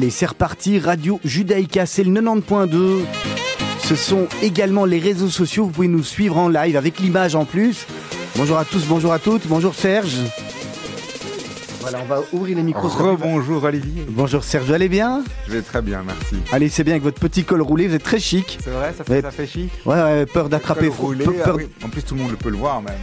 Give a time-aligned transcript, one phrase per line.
[0.00, 0.78] Allez, c'est reparti.
[0.78, 3.02] Radio Judaïka, c'est le 90.2.
[3.82, 5.66] Ce sont également les réseaux sociaux.
[5.66, 7.86] Vous pouvez nous suivre en live avec l'image en plus.
[8.34, 9.46] Bonjour à tous, bonjour à toutes.
[9.46, 10.16] Bonjour Serge.
[11.82, 12.88] Voilà, on va ouvrir les micros.
[12.88, 14.06] Rebonjour Olivier.
[14.08, 15.22] Bonjour Serge, vous allez bien?
[15.46, 16.36] Je vais très bien, merci.
[16.50, 18.56] Allez, c'est bien avec votre petit col roulé, vous êtes très chic.
[18.64, 21.12] C'est vrai, ça fait, ça fait chic Ouais, ouais, peur d'attraper froid.
[21.44, 21.52] Ah
[21.84, 22.94] en plus, tout le monde peut le voir même.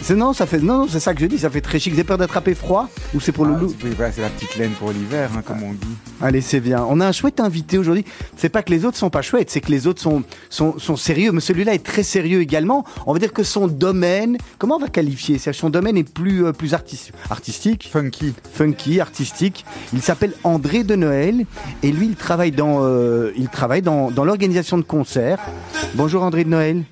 [0.00, 1.92] C'est non, ça fait non, c'est ça que je dis, ça fait très chic.
[1.92, 4.70] Vous avez peur d'attraper froid ou c'est pour le ah, loup C'est la petite laine
[4.72, 5.96] pour l'hiver, hein, comme on dit.
[6.20, 6.84] Allez, c'est bien.
[6.88, 8.04] On a un chouette invité aujourd'hui.
[8.36, 10.96] C'est pas que les autres sont pas chouettes, c'est que les autres sont, sont, sont
[10.96, 11.32] sérieux.
[11.32, 12.84] Mais celui-là est très sérieux également.
[13.06, 15.38] On va dire que son domaine, comment on va qualifier?
[15.38, 17.88] Son domaine est plus, euh, plus artistique.
[17.90, 18.34] Funky.
[18.52, 19.64] Funky, artistique.
[19.92, 21.44] Il s'appelle André de Noël
[21.82, 25.40] et lui, il travaille dans, euh, il travaille dans, dans l'organisation de concerts.
[25.94, 26.84] Bonjour André de Noël.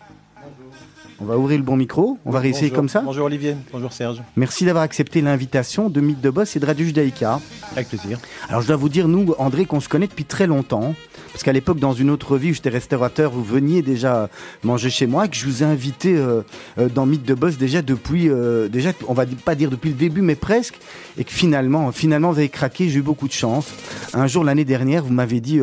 [1.18, 3.00] On va ouvrir le bon micro, on va réessayer comme ça.
[3.00, 4.22] Bonjour Olivier, bonjour Serge.
[4.36, 7.40] Merci d'avoir accepté l'invitation de Mythe de Boss et de Radio Judaïka.
[7.72, 8.18] Avec plaisir.
[8.48, 10.94] Alors je dois vous dire, nous, André, qu'on se connaît depuis très longtemps.
[11.32, 14.30] Parce qu'à l'époque, dans une autre vie où j'étais restaurateur, vous veniez déjà
[14.62, 16.40] manger chez moi et que je vous ai invité euh,
[16.78, 19.96] euh, dans Mythe de Boss déjà depuis, euh, déjà, on va pas dire depuis le
[19.96, 20.78] début, mais presque.
[21.18, 23.68] Et que finalement, finalement, vous avez craqué, j'ai eu beaucoup de chance.
[24.14, 25.60] Un jour, l'année dernière, vous m'avez dit,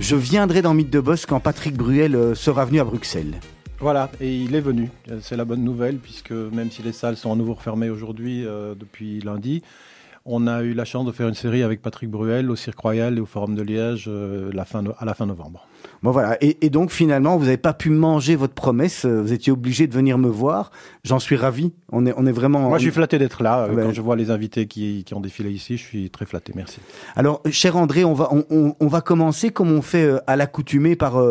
[0.00, 3.40] je viendrai dans Mythe de Boss quand Patrick Bruel sera venu à Bruxelles.
[3.78, 4.90] Voilà, et il est venu.
[5.20, 8.74] C'est la bonne nouvelle, puisque même si les salles sont à nouveau refermées aujourd'hui, euh,
[8.74, 9.62] depuis lundi,
[10.24, 13.18] on a eu la chance de faire une série avec Patrick Bruel au Cirque Royal
[13.18, 15.68] et au Forum de Liège euh, à la fin novembre.
[16.02, 19.52] Bon voilà, et, donc finalement, vous n'avez pas pu manger votre promesse, euh, vous étiez
[19.52, 20.70] obligé de venir me voir.
[21.04, 21.72] J'en suis ravi.
[21.90, 22.60] On est, on est vraiment.
[22.60, 23.64] Moi, je suis flatté d'être là.
[23.64, 26.52] Euh, quand je vois les invités qui, qui, ont défilé ici, je suis très flatté.
[26.54, 26.80] Merci.
[27.14, 30.96] Alors, cher André, on va, on, on, va commencer comme on fait euh, à l'accoutumée
[30.96, 31.22] par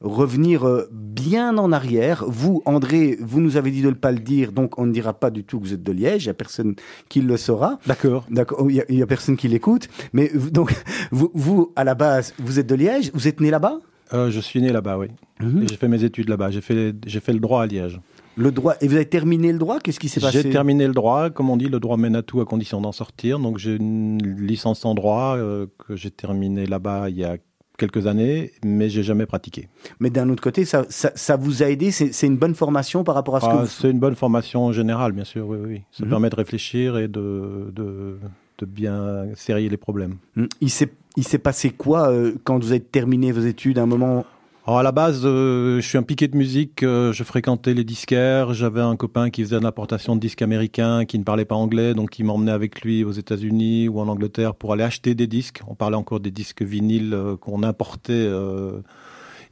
[0.00, 2.24] revenir bien en arrière.
[2.26, 5.14] Vous, André, vous nous avez dit de ne pas le dire, donc on ne dira
[5.14, 6.24] pas du tout que vous êtes de Liège.
[6.24, 6.74] Il n'y a personne
[7.08, 7.78] qui le saura.
[7.86, 8.26] D'accord.
[8.30, 8.58] D'accord.
[8.60, 9.88] Oh, il n'y a, a, personne qui l'écoute.
[10.12, 10.72] Mais donc,
[11.10, 13.10] vous, vous, à la base, vous êtes de Liège.
[13.14, 13.78] Vous êtes né là-bas?
[14.14, 15.08] Euh, je suis né là-bas, oui.
[15.40, 15.66] Mhm.
[15.68, 16.50] J'ai fait mes études là-bas.
[16.50, 18.00] J'ai fait, j'ai fait le droit à Liège.
[18.36, 18.74] Le droit.
[18.80, 19.78] Et vous avez terminé le droit?
[19.78, 20.42] Qu'est-ce qui s'est passé?
[20.42, 21.30] J'ai terminé le droit.
[21.30, 23.38] Comme on dit, le droit mène à tout à condition d'en sortir.
[23.38, 27.36] Donc j'ai une licence en droit euh, que j'ai terminée là-bas il y a
[27.78, 29.68] quelques années, mais j'ai jamais pratiqué.
[29.98, 31.90] Mais d'un autre côté, ça, ça, vous a aidé?
[31.90, 33.66] C'est une bonne formation par rapport à ce que ah, vous...
[33.66, 35.82] C'est une bonne formation générale, bien sûr, oui, oui.
[35.90, 36.10] Ça mhm.
[36.10, 38.18] permet de réfléchir et de, de,
[38.62, 40.16] de bien serrer les problèmes.
[40.36, 40.46] Hmm.
[40.60, 44.24] Il s'est passé quoi euh, quand vous avez terminé vos études à un moment?
[44.64, 47.82] Alors à la base, euh, je suis un piqué de musique, euh, je fréquentais les
[47.82, 51.56] disquaires, j'avais un copain qui faisait une importation de disques américains, qui ne parlait pas
[51.56, 55.26] anglais, donc il m'emmenait avec lui aux États-Unis ou en Angleterre pour aller acheter des
[55.26, 55.62] disques.
[55.66, 58.28] On parlait encore des disques vinyles qu'on importait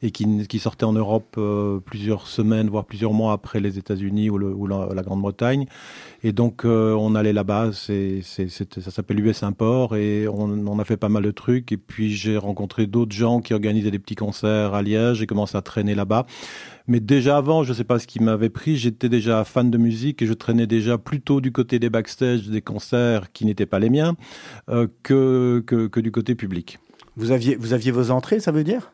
[0.01, 4.29] et qui, qui sortait en Europe euh, plusieurs semaines, voire plusieurs mois après les États-Unis
[4.29, 5.65] ou, ou, la, Grande-Bretagne.
[6.23, 10.85] Et donc euh, on allait là-bas, c'est, ça s'appelle US Import, et on, on, a
[10.85, 11.71] fait pas mal de trucs.
[11.71, 15.57] Et puis j'ai rencontré d'autres gens qui organisaient des petits concerts à Liège, j'ai commencé
[15.57, 16.25] à traîner là-bas.
[16.87, 19.77] Mais déjà avant, je ne sais pas ce qui m'avait pris, j'étais déjà fan de
[19.77, 23.79] musique et je traînais déjà plutôt du côté des backstage, des concerts qui n'étaient pas
[23.79, 24.15] les miens,
[24.69, 26.79] euh, que, que, que du côté public.
[27.17, 28.91] Vous aviez, vous aviez vos entrées, ça veut dire?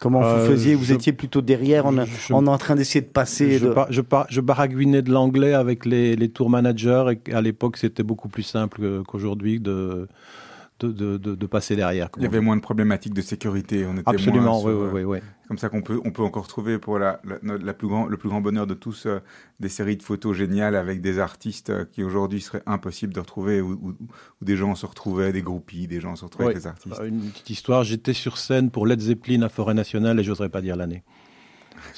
[0.00, 1.96] Comment vous euh, faisiez Vous étiez plutôt derrière, en,
[2.30, 3.58] en, train d'essayer de passer.
[3.58, 8.02] Je, je, je, baragouinais de l'anglais avec les, les tour managers et à l'époque c'était
[8.02, 10.08] beaucoup plus simple qu'aujourd'hui de,
[10.80, 12.08] de, de, passer derrière.
[12.16, 13.86] Il y avait moins de problématiques de sécurité.
[13.86, 16.98] On était Absolument, oui, oui, oui, Comme ça qu'on peut, on peut encore trouver pour
[16.98, 19.20] la, la, plus grand, le plus grand bonheur de tous euh,
[19.58, 23.62] des séries de photos géniales avec des artistes euh, qui aujourd'hui seraient impossibles de retrouver,
[23.62, 23.96] où,
[24.42, 27.00] des gens se retrouvaient, des groupies, des gens se retrouvaient avec des artistes.
[27.04, 30.60] Une petite histoire, j'étais sur scène pour Led Zeppelin à Forêt Nationale et j'oserais pas
[30.60, 31.02] dire l'année.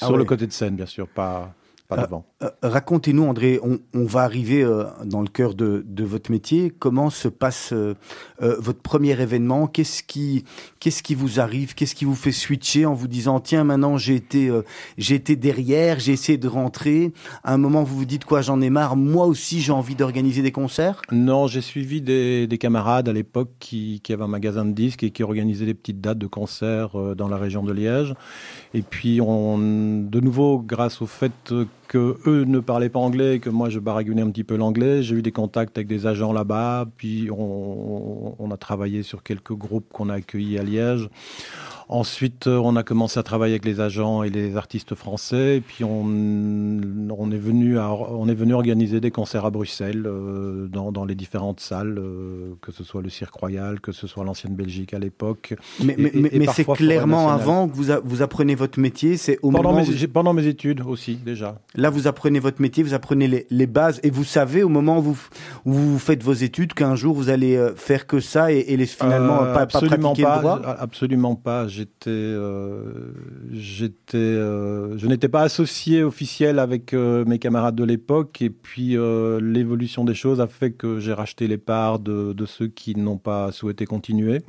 [0.01, 1.53] Ah sur le côté de scène, bien sûr, pas
[1.91, 2.05] euh,
[2.43, 6.71] euh, racontez-nous, André, on, va arriver euh, dans le cœur de, votre métier.
[6.77, 7.73] Comment se passe
[8.39, 9.67] votre premier événement?
[9.67, 10.43] Qu'est-ce qui,
[10.79, 11.73] qu'est-ce qui vous arrive?
[11.73, 14.51] Qu'est-ce qui vous fait switcher en vous disant tiens, maintenant j'ai été,
[14.97, 17.11] j'ai été derrière, j'ai essayé de rentrer.
[17.43, 18.95] À un moment, vous vous dites quoi J'en ai marre.
[18.95, 21.01] Moi aussi, j'ai envie d'organiser des concerts?
[21.11, 25.11] Non, j'ai suivi des, camarades à l'époque qui, qui avaient un magasin de disques et
[25.11, 28.13] qui organisaient des petites dates de concerts dans la région de Liège.
[28.73, 31.53] Et puis, on, de nouveau, grâce au fait
[31.89, 35.01] que eux ne parlaient pas anglais et que moi je baragouinais un petit peu l'anglais.
[35.01, 39.91] J'ai eu des contacts avec des agents là-bas, puis on, a travaillé sur quelques groupes
[39.91, 41.09] qu'on a accueillis à Liège.
[41.91, 45.57] Ensuite, euh, on a commencé à travailler avec les agents et les artistes français.
[45.57, 50.03] Et puis, on, on, est, venu à, on est venu organiser des concerts à Bruxelles,
[50.05, 54.05] euh, dans, dans, les différentes salles, euh, que ce soit le Cirque Royal, que ce
[54.05, 55.55] soit l'ancienne Belgique à l'époque.
[55.83, 59.73] Mais, mais, mais c'est clairement avant que vous, vous apprenez votre métier C'est au pendant,
[59.73, 61.59] moment mes, pendant mes études aussi, déjà.
[61.73, 63.99] Là, vous apprenez votre métier, vous apprenez les, les bases.
[64.03, 65.19] Et vous savez, au moment où vous,
[65.65, 68.85] où vous faites vos études, qu'un jour, vous allez faire que ça et, et les,
[68.85, 73.13] finalement pas, pas pratiquer pas, le droit Absolument pas j'étais, euh,
[73.51, 78.41] j'étais, euh, je n'étais pas associé officiel avec euh, mes camarades de l'époque.
[78.41, 78.97] Et puis
[79.41, 83.51] l'évolution des choses a fait que j'ai racheté les parts de, ceux qui n'ont pas
[83.51, 84.41] souhaité continuer.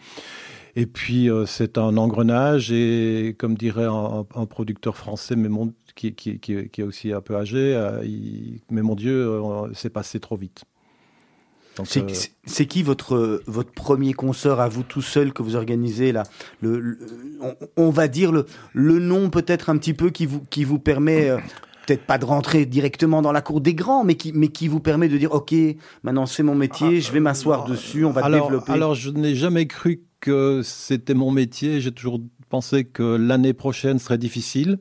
[0.76, 6.38] Et puis c'est un engrenage et comme dirait un, producteur français, mais mon, qui, qui,
[6.38, 7.76] qui, est aussi un peu âgé,
[8.70, 9.40] mais mon Dieu,
[9.74, 10.62] c'est passé trop vite.
[11.80, 12.06] Euh,
[12.44, 16.24] c'est qui votre, votre premier concert à vous tout seul que vous organisez là?
[16.60, 16.98] Le,
[17.76, 21.30] on, va dire le, le nom peut-être un petit peu qui vous, qui vous permet...
[21.30, 21.38] Euh,
[21.86, 24.78] peut-être pas de rentrer directement dans la cour des grands, mais qui, mais qui vous
[24.78, 25.52] permet de dire, OK,
[26.04, 28.70] maintenant c'est mon métier, ah, je vais m'asseoir dessus, on va développer.
[28.70, 31.80] Alors, je n'ai jamais cru que c'était mon métier.
[31.80, 34.78] J'ai toujours pensé que l'année prochaine serait difficile.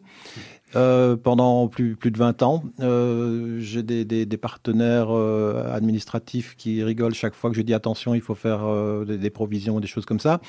[0.75, 2.63] Euh, pendant plus, plus de 20 ans.
[2.80, 7.74] Euh, j'ai des, des, des, partenaires euh, administratifs qui rigolent chaque fois que je dis
[7.74, 10.42] attention, il faut faire euh, des, des, provisions, des choses comme ça.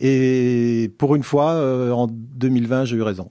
[0.00, 3.30] Et pour une fois, euh, en 2020, j'ai eu raison.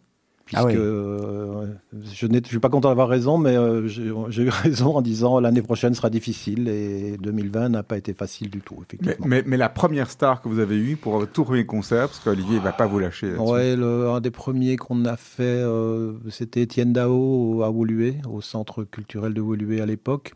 [0.54, 0.74] Ah oui.
[0.76, 1.66] euh,
[2.14, 5.62] je ne suis pas content d'avoir raison, mais euh, j'ai eu raison en disant l'année
[5.62, 9.16] prochaine sera difficile et 2020 n'a pas été facile du tout, effectivement.
[9.20, 12.08] Mais, mais, mais, la première star que vous avez eue pour votre tout premier concert,
[12.08, 13.34] parce qu'Olivier ne va pas vous lâcher.
[13.36, 18.84] Ouais, un des premiers qu'on a fait, euh, c'était Étienne Dao à Woluwe, au centre
[18.84, 20.34] culturel de Woluwe à l'époque.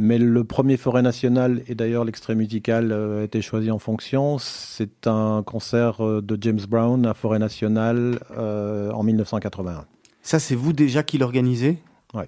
[0.00, 4.38] Mais le premier forêt national, et d'ailleurs l'extrait musical euh, a été choisi en fonction,
[4.38, 9.86] c'est un concert euh, de James Brown à Forêt nationale euh, en 1981.
[10.22, 11.82] Ça, c'est vous déjà qui l'organisez?
[12.14, 12.22] Oui.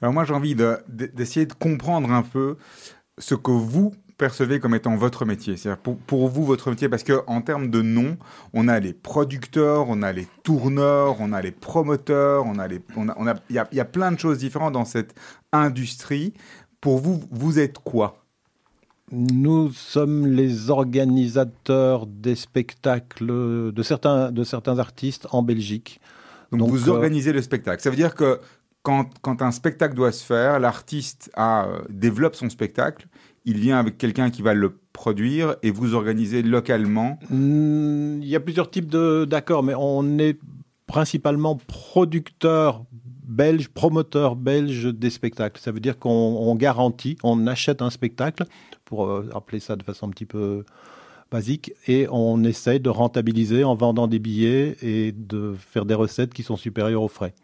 [0.00, 2.56] Alors moi, j'ai envie d'essayer de, de, comprendre un peu
[3.18, 7.04] ce que vous percevez comme étant votre métier C'est-à-dire pour, pour, vous, votre métier, parce
[7.04, 8.16] qu'en termes de nom,
[8.54, 12.80] on a les producteurs, on a les tourneurs, on a les promoteurs, on a les,
[12.96, 15.14] on a, on a, il y a, y a plein de choses différentes dans cette
[15.52, 16.32] industrie.
[16.80, 18.24] Pour vous, vous êtes quoi?
[19.10, 26.00] Nous sommes les organisateurs des spectacles de certains, de certains artistes en Belgique.
[26.52, 26.92] Donc, Donc vous euh...
[26.92, 27.82] organisez le spectacle.
[27.82, 28.38] Ça veut dire que
[28.82, 33.06] quand, quand un spectacle doit se faire, l'artiste euh, développe son spectacle,
[33.44, 38.36] il vient avec quelqu'un qui va le produire et vous organisez localement mmh, Il y
[38.36, 40.38] a plusieurs types d'accords, mais on est
[40.86, 42.84] principalement producteur
[43.28, 45.60] belge, promoteur belge des spectacles.
[45.60, 48.44] Ça veut dire qu'on garantit, on achète un spectacle,
[48.84, 50.64] pour euh, appeler ça de façon un petit peu
[51.30, 56.32] basique, et on essaye de rentabiliser en vendant des billets et de faire des recettes
[56.32, 57.34] qui sont supérieures aux frais.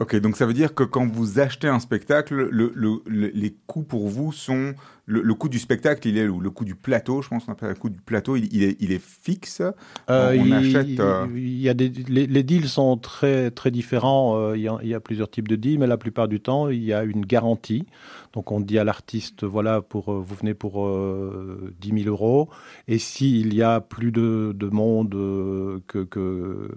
[0.00, 3.82] Ok, donc ça veut dire que quand vous achetez un spectacle, le, le, les coûts
[3.82, 4.74] pour vous sont
[5.04, 6.40] le, coût du spectacle, il est où?
[6.40, 8.76] Le coût du plateau, je pense qu'on appelle le coût du plateau, il, il, est,
[8.80, 9.60] il est, fixe?
[10.08, 11.00] Euh, on il, achète.
[11.00, 11.26] Euh...
[11.34, 14.38] Il y a des, les, les, deals sont très très différents.
[14.38, 16.40] Euh, il, y a, il, y a, plusieurs types de deals, mais la plupart du
[16.40, 17.84] temps, il y a une garantie.
[18.32, 22.48] Donc on dit à l'artiste, voilà, pour vous venez pour euh, 10 000 euros,
[22.88, 25.10] et s'il y a plus de, de monde
[25.88, 26.70] que, que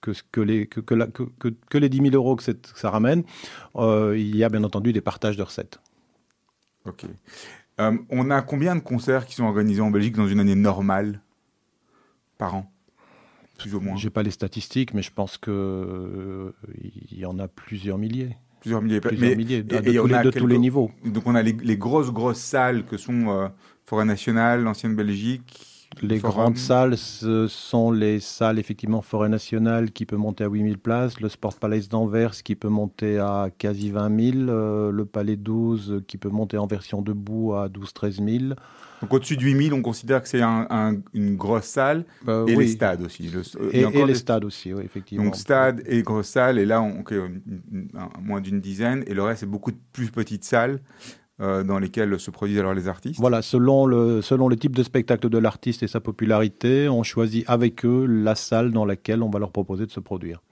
[0.00, 3.24] que, que, les, que, que, la, que, que, les 10 000 euros que, ça ramène,
[3.76, 5.80] euh, il y a bien entendu des partages de recettes.
[6.86, 7.04] Ok.
[7.80, 11.20] Euh, on a combien de concerts qui sont organisés en Belgique dans une année normale
[12.38, 12.72] par an?
[13.58, 13.96] Plus ou moins.
[13.96, 16.52] J'ai pas les statistiques, mais je pense que euh,
[17.10, 18.36] y en a plusieurs milliers.
[18.60, 19.00] Plusieurs milliers.
[19.00, 20.90] Plusieurs mais, milliers de, et, de, tous, les, de quelques, tous, les, niveaux.
[21.04, 23.48] Donc on a les, les grosses grosses salles que sont euh,
[23.86, 30.06] Forêt Nationale, l'ancienne Belgique, les grandes salles, ce sont les salles, effectivement, Forêt Nationale qui
[30.06, 34.32] peut monter à 8000 places, le Sport Palace d'Anvers qui peut monter à quasi 20
[34.32, 38.54] 000, euh, le Palais 12 qui peut monter en version debout à 12-13 000.
[39.02, 42.54] Donc au-dessus de 8000, on considère que c'est un, un, une grosse salle euh, et
[42.54, 42.64] oui.
[42.64, 43.28] les stades aussi.
[43.28, 43.42] Le,
[43.72, 44.14] et, et les des...
[44.14, 45.24] stades aussi, oui, effectivement.
[45.24, 47.18] Donc stade et grosse salle, et là, on, okay,
[48.20, 50.80] moins d'une dizaine, et le reste, c'est beaucoup de plus petites salles
[51.40, 54.82] euh, dans lesquels se produisent alors les artistes Voilà, selon le, selon le type de
[54.82, 59.30] spectacle de l'artiste et sa popularité, on choisit avec eux la salle dans laquelle on
[59.30, 60.42] va leur proposer de se produire.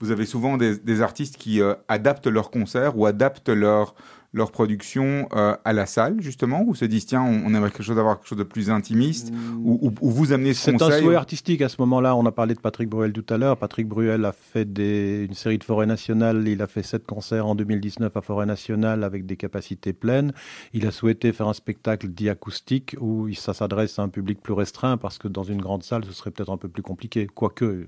[0.00, 3.94] Vous avez souvent des, des artistes qui euh, adaptent leurs concerts ou adaptent leur,
[4.32, 7.96] leur production euh, à la salle, justement, ou se disent, tiens, on, aimerait quelque chose
[7.96, 9.32] d'avoir quelque chose de plus intimiste,
[9.64, 12.16] ou, vous amenez ce conseil C'est un souhait artistique à ce moment-là.
[12.16, 13.56] On a parlé de Patrick Bruel tout à l'heure.
[13.56, 16.46] Patrick Bruel a fait des, une série de Forêt Nationale.
[16.48, 20.32] Il a fait sept concerts en 2019 à Forêt Nationale avec des capacités pleines.
[20.72, 24.52] Il a souhaité faire un spectacle dit acoustique où ça s'adresse à un public plus
[24.52, 27.26] restreint parce que dans une grande salle, ce serait peut-être un peu plus compliqué.
[27.26, 27.86] Quoique, euh,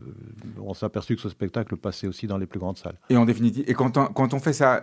[0.60, 2.96] on s'est aperçu que ce spectacle passait aussi dans les plus grandes salles.
[3.10, 4.80] Et en définitive, et quand on, quand on fait ça,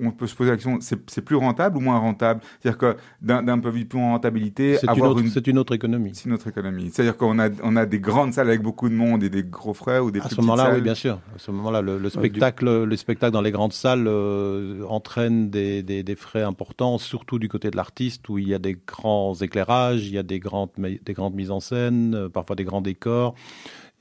[0.00, 2.40] on peut se poser la question, c'est plus rentable ou moins rentable?
[2.60, 5.42] C'est-à-dire que d'un point de vue de rentabilité, c'est une, autre, une...
[5.46, 6.10] une autre économie.
[6.14, 6.90] C'est une autre économie.
[6.92, 9.74] C'est-à-dire qu'on a, on a des grandes salles avec beaucoup de monde et des gros
[9.74, 11.20] frais ou des à ce moment-là, oui, bien sûr.
[11.34, 16.02] À ce moment-là, le, spectacle, le spectacle dans les grandes salles euh, entraîne des, des,
[16.02, 20.06] des, frais importants, surtout du côté de l'artiste, où il y a des grands éclairages,
[20.06, 23.34] il y a des grandes, des grandes mises en scène, euh, parfois des grands décors.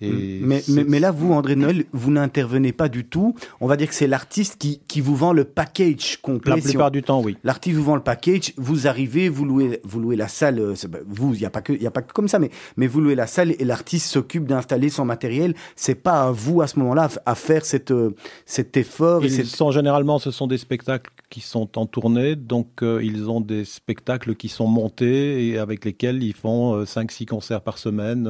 [0.02, 0.40] Mm.
[0.42, 3.34] mais, mais, là, vous, André Noël, vous n'intervenez pas du tout.
[3.60, 6.56] On va dire que c'est l'artiste qui, qui vous vend le package complet.
[6.56, 7.38] La plupart du temps, oui.
[7.44, 10.60] L'artiste vous vend le package, vous arrivez, vous louez, vous louez la salle.
[10.60, 10.76] Euh,
[11.08, 13.02] vous, il n'y a pas que, il a pas que comme ça, mais, mais vous
[13.02, 15.56] louez la salle et l'artiste s'occupe d'installer son matériel.
[15.76, 19.26] C'est pas à vous à ce moment-là à faire cette, euh, cet effort.
[19.26, 23.42] Ils sont généralement, ce sont des spectacles qui sont en tournée, donc euh, ils ont
[23.42, 28.30] des spectacles qui sont montés et avec lesquels ils font 5-6 concerts par semaine.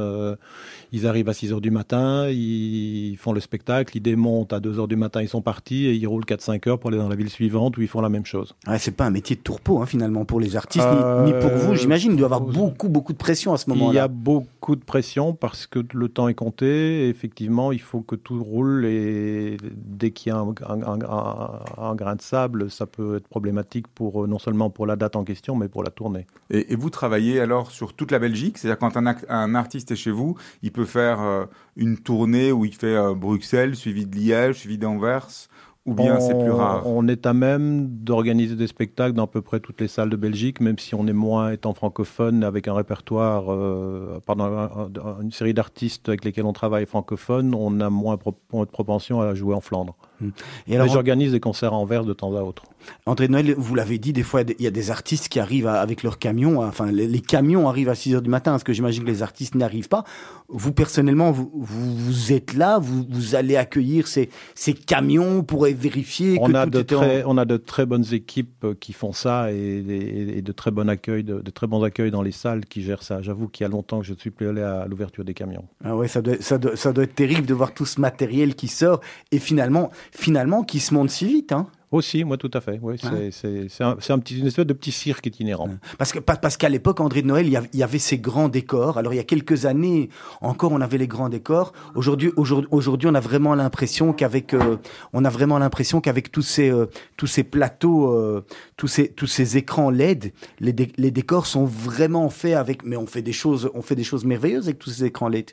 [0.91, 4.79] ils arrivent à 6 heures du matin, ils font le spectacle, ils démontent à 2
[4.79, 7.15] heures du matin, ils sont partis et ils roulent 4-5 heures pour aller dans la
[7.15, 8.55] ville suivante où ils font la même chose.
[8.67, 10.87] Ouais, c'est pas un métier de tourpeau hein, finalement pour les artistes,
[11.25, 12.11] ni, pour vous, j'imagine.
[12.11, 13.91] Il doit y avoir euh, beaucoup, beaucoup de pression à ce moment-là.
[13.91, 17.05] Il y a beaucoup de pression parce que le temps est compté.
[17.05, 22.21] Et effectivement, il faut que tout roule et dès qu'il y a un, grain de
[22.21, 25.67] sable, ça peut être problématique pour euh, non seulement pour la date en question, mais
[25.67, 26.27] pour la tournée.
[26.49, 30.35] Et, vous travaillez alors sur toute la Belgique, c'est-à-dire quand un, artiste est chez vous,
[30.61, 31.45] il peut faire euh,
[31.75, 35.49] une tournée où il fait euh, Bruxelles, suivi de Liège, suivi d'Anvers
[35.87, 39.41] ou bien c'est plus rare On est à même d'organiser des spectacles dans à peu
[39.41, 42.73] près toutes les salles de Belgique, même si on est moins étant francophone, avec un
[42.73, 48.65] répertoire, euh, pardon, une série d'artistes avec lesquels on travaille francophone, on a moins de
[48.65, 49.95] propension à jouer en Flandre.
[50.19, 50.29] Hmm.
[50.67, 52.63] Et alors, j'organise des concerts en verre de temps à autre.
[53.05, 56.03] André Noël, vous l'avez dit, des fois, il y a des artistes qui arrivent avec
[56.03, 56.61] leurs camions.
[56.61, 59.55] Enfin, les, camions arrivent à 6 heures du matin, parce que j'imagine que les artistes
[59.55, 60.03] n'arrivent pas.
[60.47, 66.37] Vous, personnellement, vous, vous, êtes là, vous, vous allez accueillir ces, ces camions pour vérifier
[66.39, 69.11] on que a tout de très, On a de très bonnes équipes euh, qui font
[69.11, 73.03] ça et, de très bons accueils, de, très bons accueils dans les salles qui gèrent
[73.03, 73.21] ça.
[73.21, 75.65] J'avoue qu'il y a longtemps que je ne suis plus allé à l'ouverture des camions.
[75.83, 78.55] Ah ouais, ça doit, ça, doit, ça doit être terrible de voir tout ce matériel
[78.55, 81.51] qui sort et finalement, finalement qui se monte si vite.
[81.51, 81.67] Hein.
[81.89, 82.79] Aussi, moi tout à fait.
[82.81, 85.69] Oui, c'est un, un, petit, une espèce de petit cirque itinérant.
[85.97, 88.97] Parce que parce qu'à l'époque, André de Noël, il y, avait ces grands décors.
[88.97, 90.09] Alors il y a quelques années
[90.41, 91.71] encore, on avait les grands décors.
[91.95, 94.75] Aujourd'hui, aujourd'hui, on a vraiment l'impression qu'avec, euh,
[95.13, 98.45] on a vraiment l'impression qu'avec tous ces euh, tous ces plateaux, euh,
[98.75, 102.83] tous ces tous ces écrans LED, les, les décors sont vraiment faits avec.
[102.83, 105.51] Mais on fait des choses, on fait des choses merveilleuses avec tous ces écrans LED.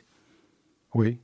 [0.93, 1.17] Oui,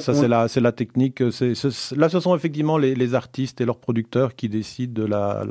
[0.00, 1.20] ça, c'est la, la, technique.
[1.20, 5.44] là, ce sont effectivement les, artistes et leurs producteurs qui décident de la,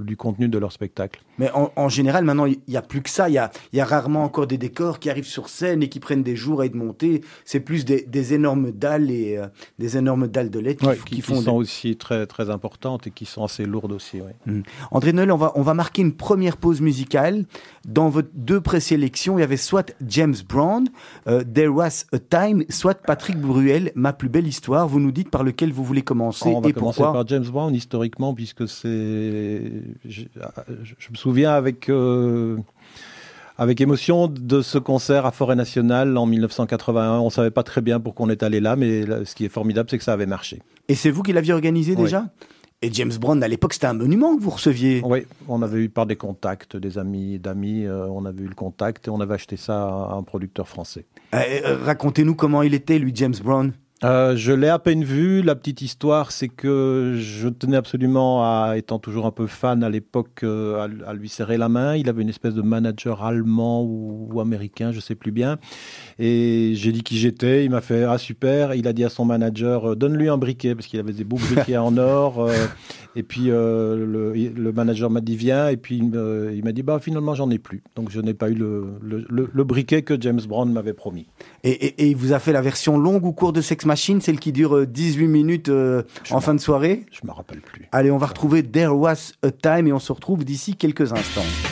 [0.00, 1.22] du contenu de leur spectacle.
[1.38, 3.28] Mais en, général, maintenant, il n'y a plus que ça.
[3.28, 6.00] Il y a, y a, rarement encore des décors qui arrivent sur scène et qui
[6.00, 7.22] prennent des jours à être montés.
[7.44, 9.46] C'est plus des, énormes dalles et euh,
[9.78, 13.44] des énormes dalles de LED qui, font sont aussi très, très importantes et qui sont
[13.44, 14.20] assez lourdes aussi.
[14.46, 14.60] Mmh.
[14.90, 17.44] André Noël, on va, on va marquer une première pause musicale.
[17.86, 20.88] Dans vos deux présélections, il y avait soit James Brown,
[21.26, 24.88] euh, There Was a Time, soit Patrick Bruel, Ma plus belle histoire.
[24.88, 28.34] Vous nous dites par lequel vous voulez commencer On va commencer par James Brown historiquement,
[28.34, 29.72] puisque c'est.
[30.04, 30.22] Je,
[31.10, 31.88] me souviens avec.
[31.88, 32.56] Euh,
[33.58, 37.18] avec émotion de ce concert à Forêt Nationale en 1981.
[37.18, 39.50] On ne savait pas très bien pourquoi on est allé là, mais ce qui est
[39.50, 40.60] formidable, c'est que ça avait marché.
[40.88, 42.24] Et c'est vous qui l'aviez organisé déjà?
[42.84, 45.02] Et James Brown, à l'époque, c'était un monument que vous receviez.
[45.04, 48.56] Oui, on avait eu par des contacts, des amis d'amis, euh, on avait eu le
[48.56, 51.04] contact et on avait acheté ça à un producteur français.
[51.34, 53.72] Euh, euh, racontez-nous comment il était, lui, James Brown.
[54.04, 55.42] Euh, je l'ai à peine vu.
[55.42, 59.90] La petite histoire, c'est que je tenais absolument à, étant toujours un peu fan à
[59.90, 61.94] l'époque, euh, à, lui serrer la main.
[61.94, 65.58] Il avait une espèce de manager allemand ou, américain, je sais plus bien.
[66.18, 67.64] Et j'ai dit qui j'étais.
[67.64, 68.74] Il m'a fait ah super.
[68.74, 71.38] Il a dit à son manager euh, donne-lui un briquet parce qu'il avait des beaux
[71.38, 72.50] briquets en or.
[73.16, 75.68] et puis le, manager m'a dit viens.
[75.68, 77.84] Et puis il m'a dit bah finalement j'en ai plus.
[77.94, 81.28] Donc je n'ai pas eu le, le, briquet que James Brown m'avait promis.
[81.62, 84.22] Et, et, et, il vous a fait la version longue ou courte de Sex Machine,
[84.22, 87.90] celle qui dure 18 euh, minutes euh, en fin de soirée Je me rappelle plus.
[87.92, 91.71] Allez, on va retrouver There Was a Time et on se retrouve d'ici quelques instants.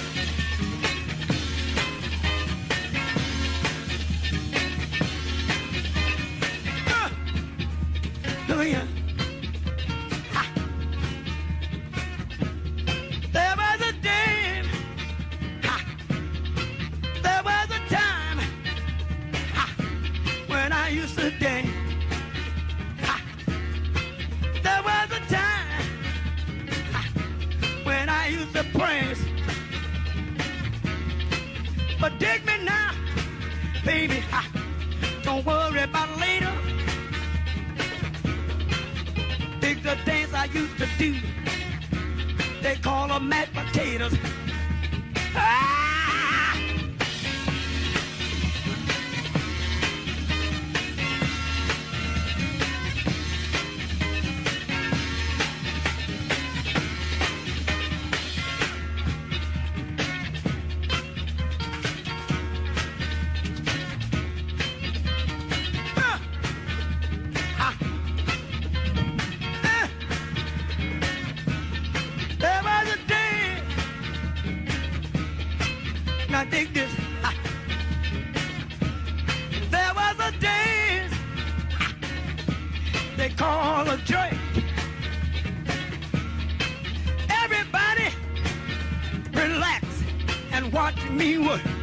[90.72, 91.79] watching me work.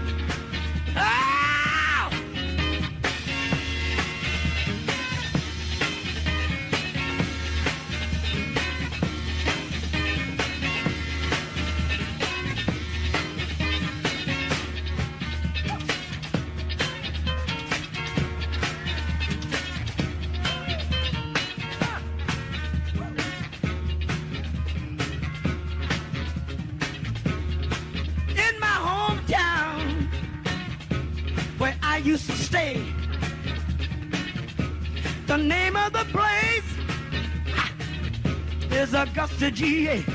[39.39, 40.06] the GA.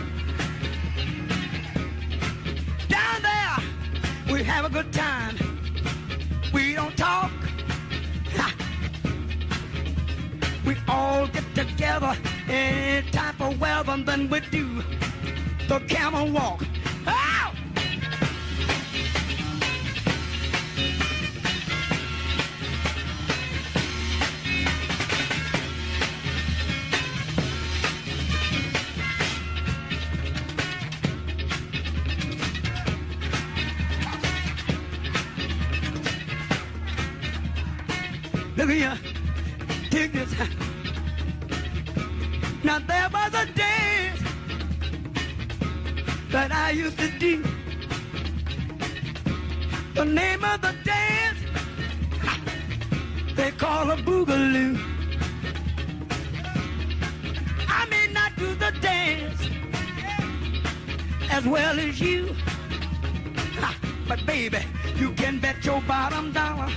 [64.09, 64.59] But baby,
[64.97, 66.69] you can bet your bottom dollar.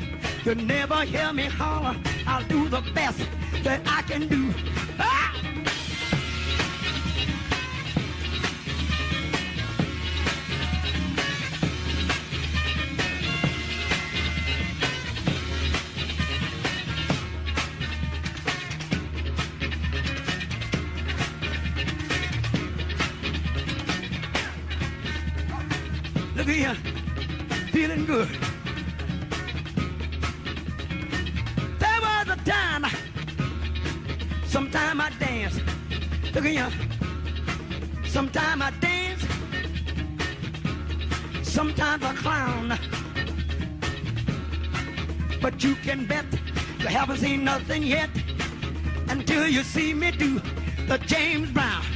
[0.44, 1.96] You'll never hear me holler.
[2.28, 3.20] I'll do the best
[3.64, 4.54] that I can do.
[28.06, 28.30] good.
[31.80, 32.86] There was a time,
[34.46, 35.62] sometime I danced.
[36.34, 36.68] Look at you.
[38.08, 39.26] Sometime I dance,
[41.42, 42.78] sometimes I clown.
[45.42, 46.26] But you can bet
[46.80, 48.10] you haven't seen nothing yet
[49.10, 50.40] until you see me do
[50.88, 51.95] the James Brown.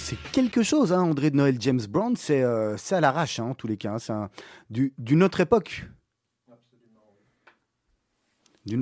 [0.00, 3.54] C'est quelque chose, hein, André de Noël, James Brown, c'est euh, à l'arrache, hein, en
[3.54, 3.94] tous les cas.
[3.94, 5.86] Hein, c'est d'une autre époque.
[6.50, 7.00] Absolument.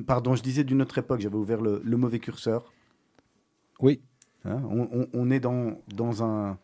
[0.07, 2.72] Pardon, je disais d'une autre époque, j'avais ouvert le, mauvais curseur.
[3.81, 4.00] Oui.
[4.44, 6.59] Hein, on, on, est dans, dans un,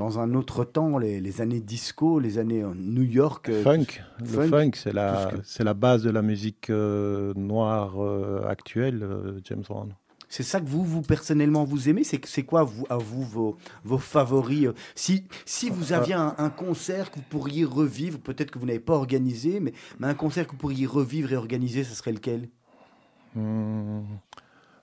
[0.00, 3.48] dans un autre temps, les, années disco, les années euh, New York.
[3.50, 4.00] Euh, funk.
[4.18, 7.96] le funk, c'est la, la base de la musique euh, noire
[8.48, 9.06] actuelle,
[9.44, 9.94] James Brown.
[10.30, 12.04] C'est ça que vous, vous personnellement, vous aimez?
[12.04, 17.16] C'est, quoi, vous, à vous, vos, vos favoris si, si vous aviez un, concert que
[17.16, 20.56] vous pourriez revivre, peut-être que vous n'avez pas organisé, mais, mais, un concert que vous
[20.56, 22.48] pourriez revivre et organiser, ce serait lequel?
[23.34, 24.02] Hmm.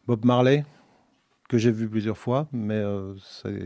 [0.06, 0.66] Bob Marley
[1.48, 3.14] que j'ai vu plusieurs fois, mais euh,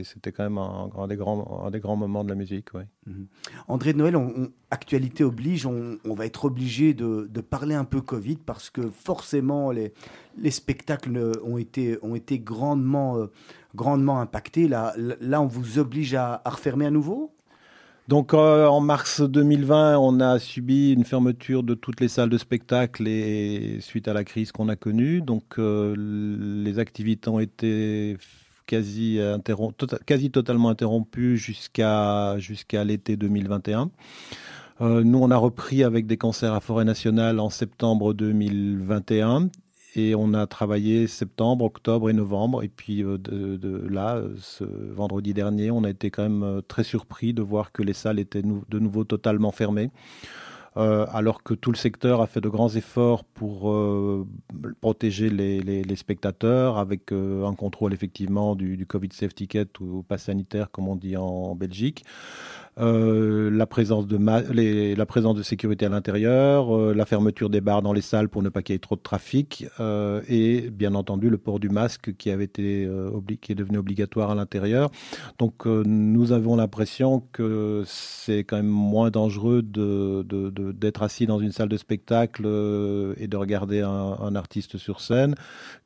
[0.04, 2.68] c'était quand même un, des grands, un des grands moments de la musique.
[3.08, 3.28] Mhm.
[3.68, 8.38] André de Noël, on, actualité oblige, on, va être obligé de, parler un peu Covid
[8.38, 9.94] parce que forcément les,
[10.38, 13.32] les spectacles ont été, ont été grandement, euh,
[13.76, 14.68] grandement impactés.
[14.68, 17.34] Là, là, on vous oblige à refermer à nouveau?
[18.08, 22.38] Donc euh, en mars 2020, on a subi une fermeture de toutes les salles de
[22.38, 25.22] spectacle et suite à la crise qu'on a connue.
[25.22, 28.18] Donc euh, les activités ont été
[28.66, 29.20] quasi,
[29.78, 33.92] tota- quasi totalement interrompu jusqu'à jusqu'à l'été 2021.
[34.82, 39.50] Euh, nous, on a repris avec des concerts à Forêt Nationale en septembre 2021
[39.96, 42.64] et on a travaillé septembre, octobre et novembre.
[42.64, 46.62] Et puis euh, de, de là, ce vendredi dernier, on a été quand même euh,
[46.62, 49.92] très surpris de voir que les salles étaient de nouveau totalement fermées.
[50.78, 54.26] Euh, alors que tout le secteur a fait de grands efforts pour euh,
[54.80, 59.68] protéger les, les- les spectateurs avec euh, un contrôle effectivement du, du Covid Safe Ticket
[59.82, 62.06] ou pass sanitaire comme on dit en Belgique.
[62.82, 64.18] Euh, la, présence de
[64.96, 68.42] la présence de sécurité à l'intérieur, euh, la fermeture des bars dans les salles pour
[68.42, 71.70] ne pas qu'il y ait trop de trafic, euh, et bien entendu le port du
[71.70, 72.90] masque qui avait été
[73.42, 74.90] qui est devenu obligatoire à l'intérieur.
[75.38, 81.28] Donc nous avons l'impression que c'est quand même moins dangereux de, de- de- d'être assis
[81.28, 82.46] dans une salle de spectacle
[83.18, 85.36] et de regarder un, artiste sur scène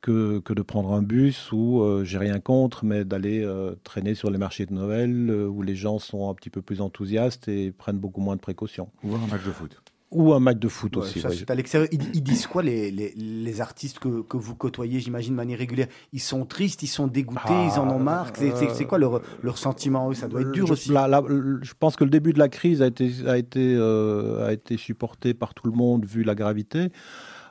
[0.01, 3.45] que, que de prendre un bus ou j'ai rien contre, mais d'aller
[3.83, 7.47] traîner sur les marchés de Noël où les gens sont un petit peu plus enthousiastes
[7.47, 8.89] et prennent beaucoup moins de précautions.
[9.03, 9.81] Ou un match de foot.
[10.11, 11.19] Ou un match de foot Ouais, aussi.
[11.19, 11.35] ça, ouais.
[11.35, 11.89] c'est à l'extérieur.
[11.91, 15.57] Ils, ils disent quoi les, les, les artistes que, que vous côtoyez, j'imagine, de manière
[15.57, 15.87] régulière?
[16.13, 18.31] Ils sont tristes, ils sont dégoûtés, Ah, ils en ont marre?
[18.35, 20.89] C'est c'est- c'est quoi leur, leur sentiment Ça doit être dur je, aussi.
[20.89, 24.77] je pense que le début de la crise a été, a été, euh, a été
[24.77, 26.91] supporté par tout le monde vu la gravité.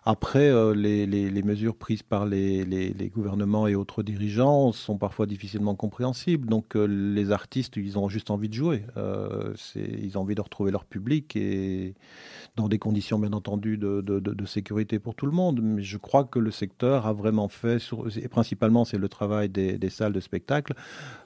[0.07, 6.47] Après, euh, les, mesures prises par les, gouvernements et autres dirigeants sont parfois difficilement compréhensibles.
[6.47, 8.85] Donc, euh, les artistes, ils ont juste envie de jouer.
[8.99, 11.95] Euh, ils ont envie de retrouver leur public et
[12.57, 15.61] dans des conditions, bien entendu, de, sécurité pour tout le monde.
[15.63, 17.79] Mais je crois que le secteur a vraiment fait,
[18.21, 20.75] et principalement, c'est le travail des, salles de spectacle,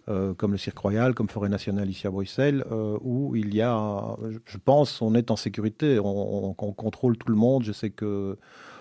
[0.06, 2.64] comme le Cirque Royal, comme Forêt Nationale ici à Bruxelles,
[3.00, 7.36] où il y a, je- pense, on est en sécurité, on- on contrôle tout le
[7.36, 7.64] monde.
[7.64, 8.38] Je sais que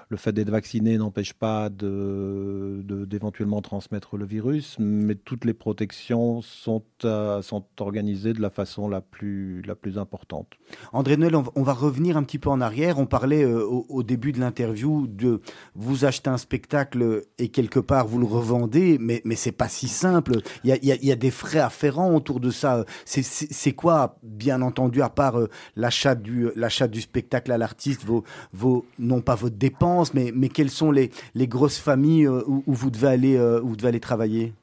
[0.09, 6.83] le fait d'être vacciné n'empêche pas d'éventuellement transmettre le virus, mais toutes les protections sont,
[7.03, 9.63] euh, sont organisées de la façon la plus,
[9.97, 10.47] importante.
[10.91, 12.99] André Noël, on va, revenir un petit peu en arrière.
[12.99, 15.41] On parlait euh, au, début de l'interview de
[15.75, 19.87] vous achetez un spectacle et quelque part vous le revendez, mais, mais c'est pas si
[19.87, 20.41] simple.
[20.63, 22.85] Il y a, des frais afférents autour de ça.
[23.05, 26.51] C'est- quoi, bien entendu, à part euh, l'achat du,
[27.01, 32.43] spectacle à l'artiste, vos, non pas vos dépenses, mais, quelles sont les, grosses familles euh,
[32.47, 34.53] où, où vous devez aller, euh, où vous devez aller travailler?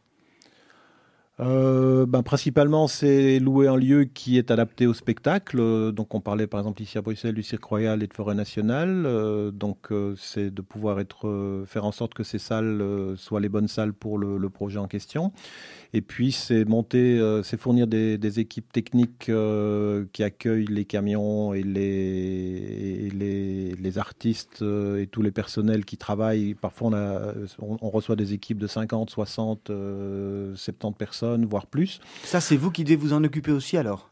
[1.40, 5.90] Euh, ben, principalement, c'est louer un lieu qui est adapté au spectacle.
[5.92, 9.50] Donc, on parlait par exemple ici à Bruxelles du Cirque Royal et de Forêt Nationale.
[9.52, 13.94] Donc, c'est de pouvoir être, faire en sorte que ces salles soient les bonnes salles
[13.94, 15.32] pour le projet en question.
[15.96, 21.54] Et puis, c'est monter, euh, c'est fournir des, équipes techniques euh, qui accueillent les camions
[21.54, 26.54] et les, les, artistes euh, et tous les personnels qui travaillent.
[26.54, 26.90] Parfois,
[27.60, 32.00] on, reçoit des équipes de 50, 60, euh, 70 personnes, voire plus.
[32.24, 34.10] Ça, c'est vous qui devez vous en occuper aussi alors?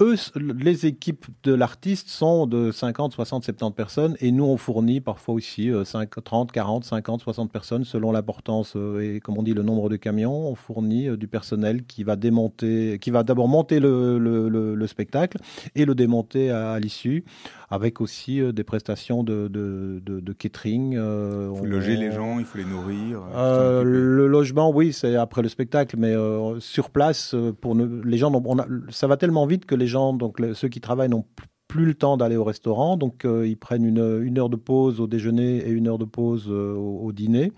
[0.00, 5.00] Eux, les équipes de l'artiste sont de 50, 60, 70 personnes et nous, on fournit
[5.00, 9.44] parfois aussi euh, 5, 30, 40, 50, 60 personnes selon l'importance euh, et, comme on
[9.44, 10.48] dit, le nombre de camions.
[10.50, 14.74] On fournit euh, du personnel qui va démonter, qui va d'abord monter le, le- le-
[14.74, 15.38] le spectacle
[15.76, 17.24] et le démonter à l'issue
[17.70, 20.96] avec aussi euh, des prestations de, de, de- de catering.
[20.96, 23.22] euh, Il faut on- loger les gens, il faut les nourrir.
[23.34, 26.14] euh, le logement, oui, c'est après le spectacle, mais
[26.58, 29.86] sur place, pour ne, les gens, n'ont- on a- ça va tellement vite que les
[29.86, 31.24] gens, donc ceux qui travaillent, n'ont
[31.68, 34.98] plus le temps d'aller au restaurant, donc euh, ils prennent une, une heure de pause
[35.00, 37.52] au déjeuner et une heure de pause euh, au, au dîner,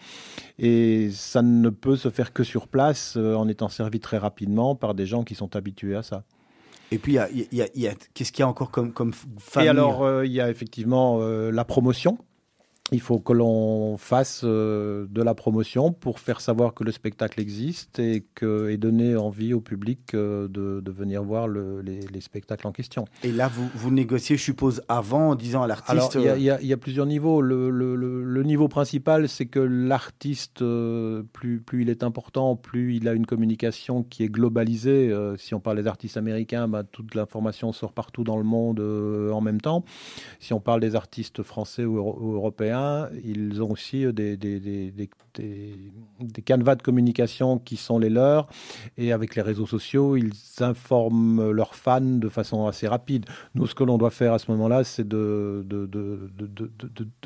[0.58, 4.74] et ça ne peut se faire que sur place euh, en étant servi très rapidement
[4.74, 6.24] par des gens qui sont habitués à ça.
[6.92, 10.04] Et puis, il y a, qu'est-ce qu'il y a encore comme, comme famille Et alors,
[10.04, 12.18] euh, il y a effectivement euh, la promotion.
[12.92, 17.40] Il faut que l'on fasse euh, de la promotion pour faire savoir que le spectacle
[17.40, 22.00] existe et, que, et donner envie au public euh, de, de venir voir le- les,
[22.00, 23.06] les spectacles en question.
[23.24, 26.16] Et là, vous, vous négociez, je suppose, avant, en disant à l'artiste.
[26.16, 27.40] il y, a- euh, il y a- il y a plusieurs niveaux.
[27.40, 32.56] Le, le- le- le niveau principal, c'est que l'artiste, euh, plus, plus il est important,
[32.56, 35.10] plus il a une communication qui est globalisée.
[35.38, 39.40] Si on parle des artistes américains, bah, toute l'information sort partout dans le monde en
[39.40, 39.82] même temps.
[40.40, 42.81] Si on parle des artistes français ou européens,
[43.24, 44.92] ils ont aussi euh, des, des,
[46.44, 48.48] canevas de communication qui sont les leurs.
[48.96, 53.26] Et avec les réseaux sociaux, ils informent leurs fans de façon assez rapide.
[53.54, 55.64] Nous, ce que l'on doit faire à ce moment-là, c'est de,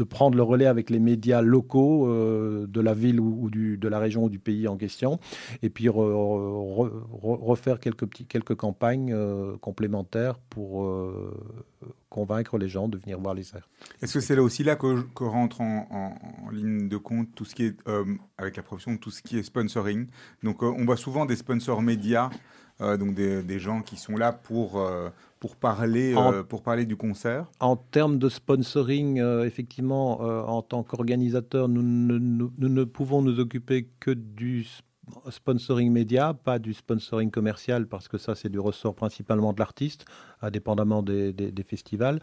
[0.08, 4.24] prendre le relais avec les médias locaux euh, de la ville ou, de la région
[4.24, 5.18] ou du pays en question,
[5.62, 6.90] et puis re- re-
[7.22, 10.86] re- refaire quelques, campagnes euh, complémentaires pour
[12.08, 13.68] convaincre les gens de venir voir les cerfs.
[14.02, 17.28] Est-ce que c'est là aussi là que, que rentre en, en- en ligne de compte
[17.34, 18.04] tout ce qui est, euh,
[18.38, 20.06] avec la profession, tout ce qui est sponsoring?
[20.42, 22.30] Donc euh, on voit souvent des sponsors médias,
[22.80, 24.82] euh, donc des, des gens qui sont là pour,
[25.40, 27.46] pour, parler, En- pour parler du concert.
[27.60, 33.38] En termes de sponsoring, effectivement, en tant qu'organisateur, nous, ne- nous- nous ne pouvons nous
[33.40, 34.82] occuper que du s-
[35.30, 40.04] sponsoring média, pas du sponsoring commercial, parce que ça, c'est du ressort principalement de l'artiste,
[40.42, 42.20] indépendamment des, des- festivals.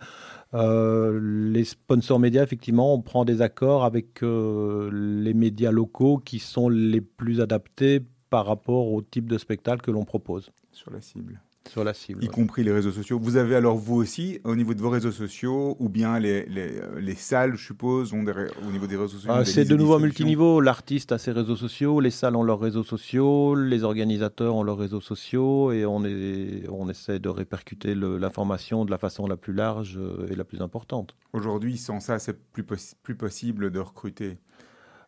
[0.54, 6.40] Euh, les sponsors médias, effectivement, on prend des accords avec euh, les médias locaux qui
[6.40, 11.02] sont les plus adaptés par rapport au type de spectacle que l'on propose sur la
[11.02, 11.42] cible.
[11.70, 12.24] Sur la cible.
[12.24, 13.20] y compris les réseaux sociaux.
[13.22, 16.80] Vous avez alors vous aussi, au niveau de vos réseaux sociaux, ou bien les, les,
[16.80, 18.34] euh, les salles, je suppose, ont des
[18.68, 20.60] au niveau des réseaux sociaux Ah, c'est de nouveau multiniveau.
[20.62, 24.78] L'artiste a ses réseaux sociaux, les salles ont leurs réseaux sociaux, les organisateurs ont leurs
[24.78, 29.54] réseaux sociaux et on, est, on essaie de répercuter l'information de la façon la plus
[29.54, 31.16] large euh, et la plus importante.
[31.32, 34.34] Aujourd'hui, sans ça, c'est plus, possi- plus possible de recruter.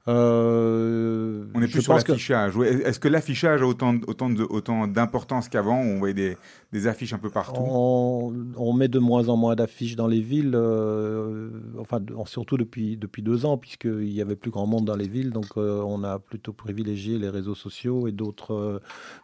[0.07, 2.53] Euh, On n'est plus sur que- l'affichage.
[2.57, 6.37] Est-ce que l'affichage a autant, autant, de, autant d'importance qu'avant On voyait des,
[6.71, 7.61] des affiches un peu partout.
[7.61, 11.49] On, on met de moins en moins d'affiches dans les villes, euh,
[11.79, 15.31] enfin surtout depuis, depuis deux ans, puisqu'il y avait plus grand monde dans les villes,
[15.31, 18.79] donc euh, on a plutôt privilégié les réseaux sociaux et d'autres euh,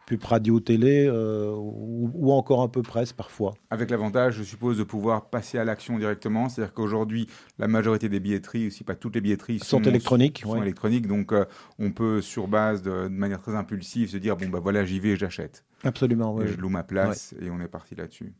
[0.06, 3.54] pubs radio, télé, euh, ou, ou encore un peu presse parfois.
[3.70, 6.48] Avec l'avantage, je suppose, de pouvoir passer à l'action directement.
[6.48, 7.26] C'est-à-dire qu'aujourd'hui,
[7.58, 10.60] la majorité des billetteries, aussi pas toutes les billetteries, Sont électroniques, sont ouais.
[10.60, 11.06] électroniques.
[11.06, 11.34] Donc,
[11.78, 15.00] on peut, sur base de, de manière très impulsive, se dire bon, bah voilà, j'y
[15.00, 15.64] vais, j'achète.
[15.84, 16.44] Absolument, oui.
[16.44, 18.32] Et je loue ma place et on est parti là-dessus.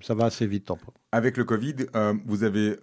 [0.00, 0.70] Ça va assez vite.
[0.70, 0.78] en-
[1.10, 2.76] Avec le Covid, euh, vous avez,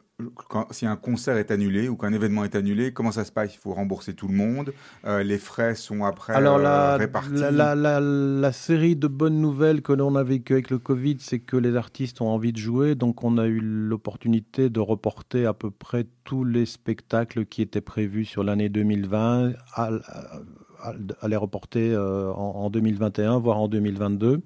[0.50, 3.56] quand, si un concert est annulé ou qu'un événement est annulé, comment ça se passe?
[3.56, 4.74] Il faut rembourser tout le monde.
[5.06, 7.32] Euh, les frais sont après Alors euh, répartis?
[7.40, 11.16] la, la, la- la série de bonnes nouvelles que l'on a vécues avec le Covid,
[11.22, 15.46] c'est que les artistes ont envie de jouer, donc on a eu l'opportunité de reporter
[15.46, 20.40] à peu près tous les spectacles qui étaient prévus sur l'année 2020, à, à-
[20.84, 24.42] à les reporter euh, en, en 2021, voire en 2022.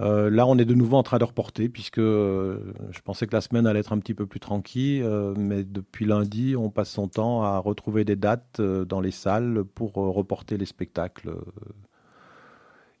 [0.00, 3.34] Euh, là, on est de nouveau en train de reporter, puisque euh, je pensais que
[3.34, 5.04] la semaine allait être un petit peu plus tranquille,
[5.36, 9.94] mais depuis lundi, on passe son temps à retrouver des dates dans les salles pour
[9.94, 11.32] reporter les spectacles.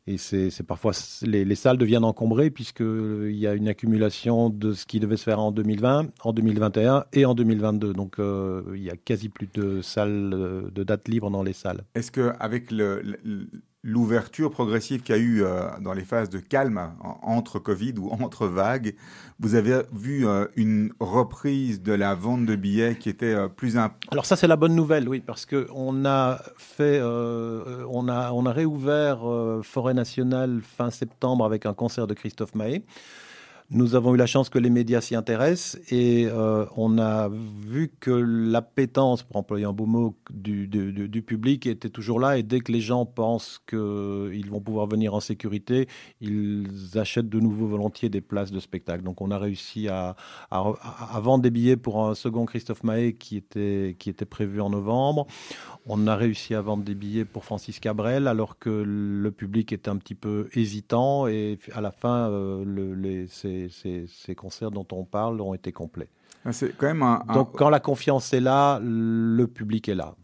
[0.08, 0.12] Euh.
[0.12, 4.86] Et c'est parfois les, les salles deviennent encombrées puisqu'il y a une accumulation de ce
[4.86, 7.92] qui devait se faire en 2020, en 2021 et en 2022.
[7.92, 11.52] Donc euh, il y a quasi plus de salles, euh, de dates libres dans les
[11.52, 11.84] salles.
[11.94, 13.46] Est-ce que avec le- le-
[13.84, 17.94] l'ouverture progressive qu'il y a eu euh, dans les phases de calme en- entre Covid
[17.98, 18.94] ou entre vagues,
[19.40, 23.76] vous avez vu euh, une reprise de la vente de billets qui était euh, plus
[23.76, 28.32] imp- Alors ça c'est la bonne nouvelle, oui, parce que on a fait, on a
[28.32, 29.20] on a réouvert
[29.62, 32.84] Forêt Nationale fin septembre avec un concert de Christophe Mahé.
[33.70, 37.90] Nous avons eu la chance que les médias s'y intéressent et euh, on a vu
[37.98, 40.68] que l'appétence, pour employer un beau mot, du,
[41.26, 42.36] public était toujours là.
[42.36, 45.88] Et dès que les gens pensent qu'ils vont pouvoir venir en sécurité,
[46.20, 49.02] ils achètent de nouveau volontiers des places de spectacle.
[49.02, 50.14] Donc on a réussi à,
[50.50, 54.10] à re- à- à vendre des billets pour un second Christophe Mahé qui était, qui
[54.10, 55.26] était prévu en novembre.
[55.86, 59.88] On a réussi à vendre des billets pour Francis Cabrel alors que le public était
[59.88, 63.26] un petit peu hésitant et à la fin, euh, le- les,
[63.70, 66.08] ces- ces concerts dont on parle ont été complets.
[66.50, 70.14] C'est quand même un, un- Donc quand la confiance est là, le public est là.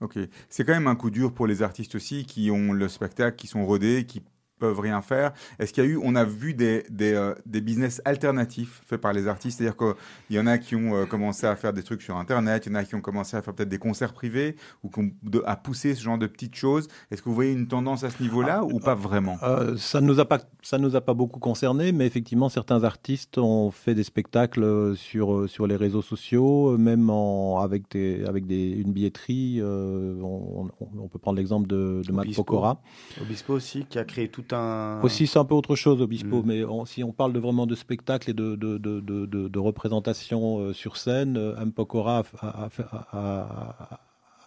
[0.00, 0.18] ok.
[0.48, 3.46] C'est quand même un coup dur pour les artistes aussi qui ont le spectacle, qui
[3.48, 4.22] sont rodés, qui
[4.58, 5.32] peuvent rien faire.
[5.58, 9.00] Est-ce qu'il y a eu, on a vu des, des, euh, des business alternatifs faits
[9.00, 11.82] par les artistes, c'est-à-dire qu'il y en a qui ont euh, commencé à faire des
[11.82, 14.12] trucs sur Internet, il y en a qui ont commencé à faire peut-être des concerts
[14.12, 16.88] privés ou qui ont de- à pousser ce genre de petites choses.
[17.10, 19.36] Est-ce que vous voyez une tendance à ce niveau-là ou pas vraiment?
[19.42, 22.84] Euh, ça ne nous a pas ça nous a pas beaucoup concerné, mais effectivement certains
[22.84, 28.46] artistes ont fait des spectacles sur sur les réseaux sociaux, même en, avec des avec
[28.46, 29.58] des une billetterie.
[29.60, 32.44] euh, on, on- on peut prendre l'exemple de, de Matt Obispo.
[32.44, 32.80] Pokora.
[33.20, 35.00] Obispo aussi, qui a créé tout un.
[35.02, 36.46] Aussi, c'est un peu autre chose, Obispo, Mm.
[36.46, 39.48] mais on- si on parle de vraiment de spectacle et de, de, de, de, de-
[39.48, 41.72] de représentation euh, sur scène, euh, M.
[41.72, 42.68] Pokora a, a-
[43.12, 44.00] a- a-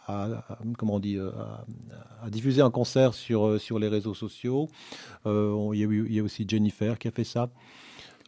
[0.08, 1.30] a- a- comment on dit, euh,
[2.22, 4.70] a, a diffusé un concert sur, euh, sur les réseaux sociaux.
[5.26, 7.50] Euh, on- Il y, a y aussi Jennifer qui a fait ça.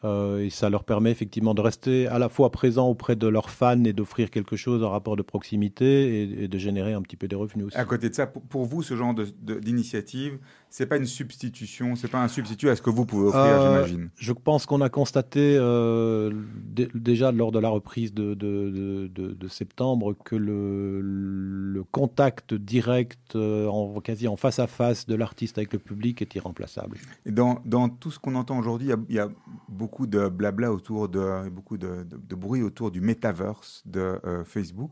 [0.05, 3.49] Euh, et ça leur permet effectivement de rester à la fois présent auprès de leurs
[3.49, 7.17] fans et d'offrir quelque chose en rapport de proximité et, et de générer un petit
[7.17, 7.75] peu des revenus aussi.
[7.77, 9.13] À côté de ça, pour, pour vous, ce genre
[9.59, 13.41] d'initiative, c'est pas une substitution, c'est pas un substitut à ce que vous pouvez offrir,
[13.43, 14.09] Euh, j'imagine.
[14.15, 16.31] Je pense qu'on a constaté euh,
[16.63, 21.83] dé- déjà lors de la reprise de, de- de- de- de septembre que le, le
[21.83, 26.35] contact direct, euh, en, quasi en face à face de l'artiste avec le public est
[26.35, 26.97] irremplaçable.
[27.25, 29.29] Et dans, dans tout ce qu'on entend aujourd'hui, il y a- il y, a
[29.67, 32.05] beaucoup de blabla autour de, beaucoup de,
[32.35, 34.91] bruit autour du metaverse de Facebook,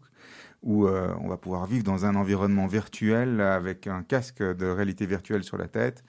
[0.67, 5.05] où euh, on va pouvoir vivre dans un environnement virtuel avec un casque de réalité
[5.05, 6.03] virtuelle sur la tête.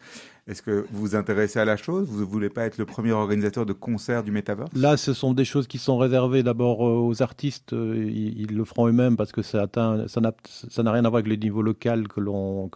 [0.48, 2.08] Est-ce que vous vous intéressez à la chose?
[2.08, 5.32] Vous ne voulez pas être le premier organisateur de concerts du metaverse Là, ce sont
[5.32, 7.72] des choses qui sont réservées d'abord euh, aux artistes.
[7.72, 11.62] euh, Ils, le feront eux-mêmes parce que ça n'a, rien à voir avec le niveau
[11.62, 12.68] local que l'on,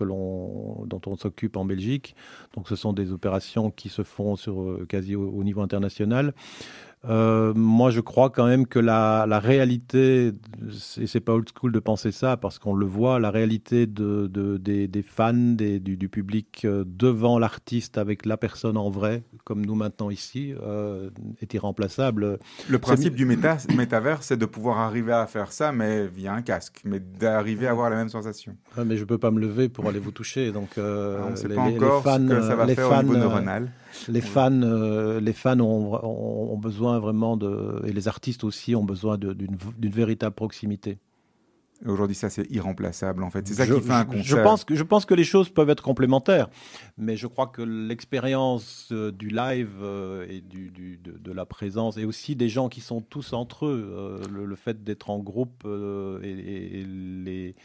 [0.86, 2.14] dont on s'occupe en Belgique.
[2.54, 4.36] Donc, ce sont des opérations qui se font
[4.88, 6.32] quasi au niveau international.
[7.08, 10.32] Euh, moi, je crois quand même que la, la réalité,
[11.00, 14.28] et c'est pas old school de penser ça, parce qu'on le voit, la réalité de,
[14.28, 18.88] de- des, des fans, des- du, du public euh, devant l'artiste avec la personne en
[18.88, 21.10] vrai, comme nous maintenant ici, euh,
[21.40, 22.38] est irremplaçable.
[22.68, 26.42] Le principe du méta, métavers, c'est de pouvoir arriver à faire ça, mais via un
[26.42, 28.56] casque, mais d'arriver à avoir la même sensation.
[28.78, 31.36] Ouais, mais je peux pas me lever pour aller vous toucher, donc Alors, on ne
[31.36, 33.72] sait les- pas les- fans, ce que ça va les faire fans, au niveau neuronal.
[34.08, 34.48] Les fans,
[35.20, 39.56] les fans ont, ont- ont besoin vraiment de, et les artistes aussi ont besoin d'une
[39.90, 40.98] véritable proximité.
[41.84, 43.44] Aujourd'hui, ça, c'est irremplaçable, en fait.
[43.48, 44.22] C'est ça Je- qui fait un concert.
[44.22, 46.48] Je pense, que, je pense que les choses peuvent être complémentaires,
[46.96, 51.44] mais je crois que l'expérience euh, du live euh, et du, du- de, de la
[51.44, 55.10] présence, et aussi des gens qui sont tous entre eux, euh, le, le fait d'être
[55.10, 55.64] en groupe
[56.22, 57.56] et, et- et les,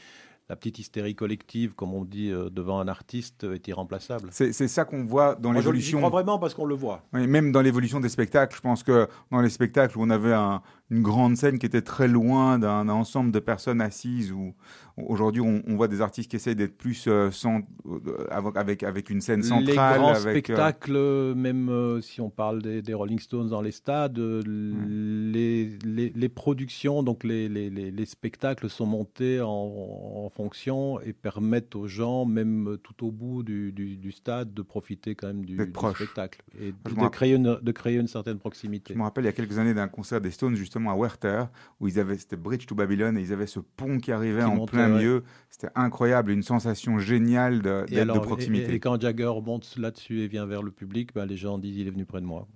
[0.50, 4.30] la petite hystérie collective, comme on dit, euh, devant un artiste est irremplaçable.
[4.32, 5.98] C'est ça qu'on voit dans Moi, je- l'évolution.
[6.00, 7.04] crois vraiment parce qu'on le voit.
[7.14, 10.34] Oui, même dans l'évolution des spectacles, je pense que dans les spectacles où on avait
[10.34, 14.54] un- une grande scène qui était très loin d'un ensemble de personnes assises, où
[14.98, 19.22] aujourd'hui on, on voit des artistes qui essayent d'être plus euh, euh, avec, avec, une
[19.22, 19.66] scène centrale.
[19.66, 23.50] les grands avec, euh, spectacles, euh, même euh, si on parle des, des Rolling Stones
[23.50, 29.42] dans les stades, les, les, les productions, donc les, les, les, les spectacles sont montés
[29.42, 34.54] en, en fonction et permettent aux gens, même tout au bout du, du, du stade,
[34.54, 35.58] de profiter quand même du,
[35.96, 38.94] spectacle et de, créer une, de créer une certaine proximité.
[38.94, 41.46] Je me rappelle il y a quelques années d'un concert des Stones justement à Werther
[41.80, 44.46] où ils avaient c'était Bridge to Babylon et ils avaient ce pont qui arrivait Qui
[44.46, 44.98] en montait, plein ouais.
[45.00, 45.24] milieu.
[45.50, 48.72] C'était incroyable, une sensation géniale d'être de proximité.
[48.72, 51.78] et- et quand Jagger monte là-dessus et vient vers le public, ben, les gens disent
[51.78, 52.48] il est venu près de moi.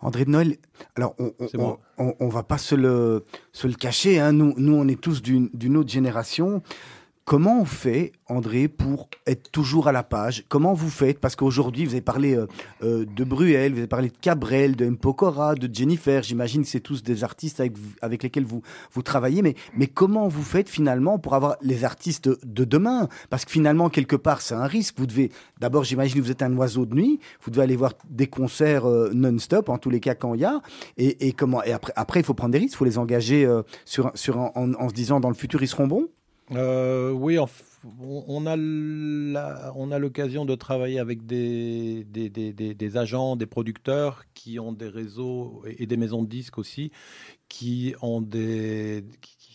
[0.00, 0.56] André de Noël,
[0.94, 1.32] alors on,
[2.20, 5.48] on, va pas se le, se le cacher, hein, nous, nous on est tous d'une
[5.54, 6.62] d'une autre génération.
[7.28, 10.44] Comment on fait, André, pour être toujours à la page?
[10.48, 11.18] Comment vous faites?
[11.18, 12.46] Parce qu'aujourd'hui, vous avez parlé euh,
[12.84, 16.22] euh, de Bruel, vous avez parlé de Cabrel, de Mpokora, de Jennifer.
[16.22, 18.62] J'imagine que c'est tous des artistes avec, avec lesquels vous,
[18.92, 19.42] vous travaillez.
[19.42, 23.08] Mais, mais comment vous faites finalement pour avoir les artistes de demain?
[23.28, 24.94] Parce que finalement, quelque part, c'est un risque.
[24.96, 27.18] Vous devez, d'abord, j'imagine que vous êtes un oiseau de nuit.
[27.42, 30.44] Vous devez aller voir des concerts euh, non-stop, en tous les cas quand il y
[30.44, 30.60] a.
[30.96, 32.74] Et, et comment Et après, après, il faut prendre des risques.
[32.74, 35.66] Il faut les engager euh, sur, sur, en- en se disant, dans le futur, ils
[35.66, 36.06] seront bons?
[36.52, 38.56] Euh, oui, on a
[39.74, 44.72] on a l'occasion de travailler avec des, des, des- des- agents, des producteurs qui ont
[44.72, 46.92] des réseaux et des maisons de disques aussi,
[47.48, 49.04] qui ont des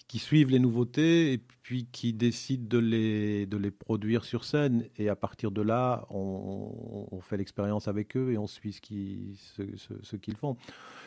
[0.08, 4.86] qui, suivent les nouveautés et puis qui décident de les de les produire sur scène.
[4.98, 10.36] Et à partir de là, on, fait l'expérience avec eux et on suit ce qu'ils
[10.36, 10.58] font.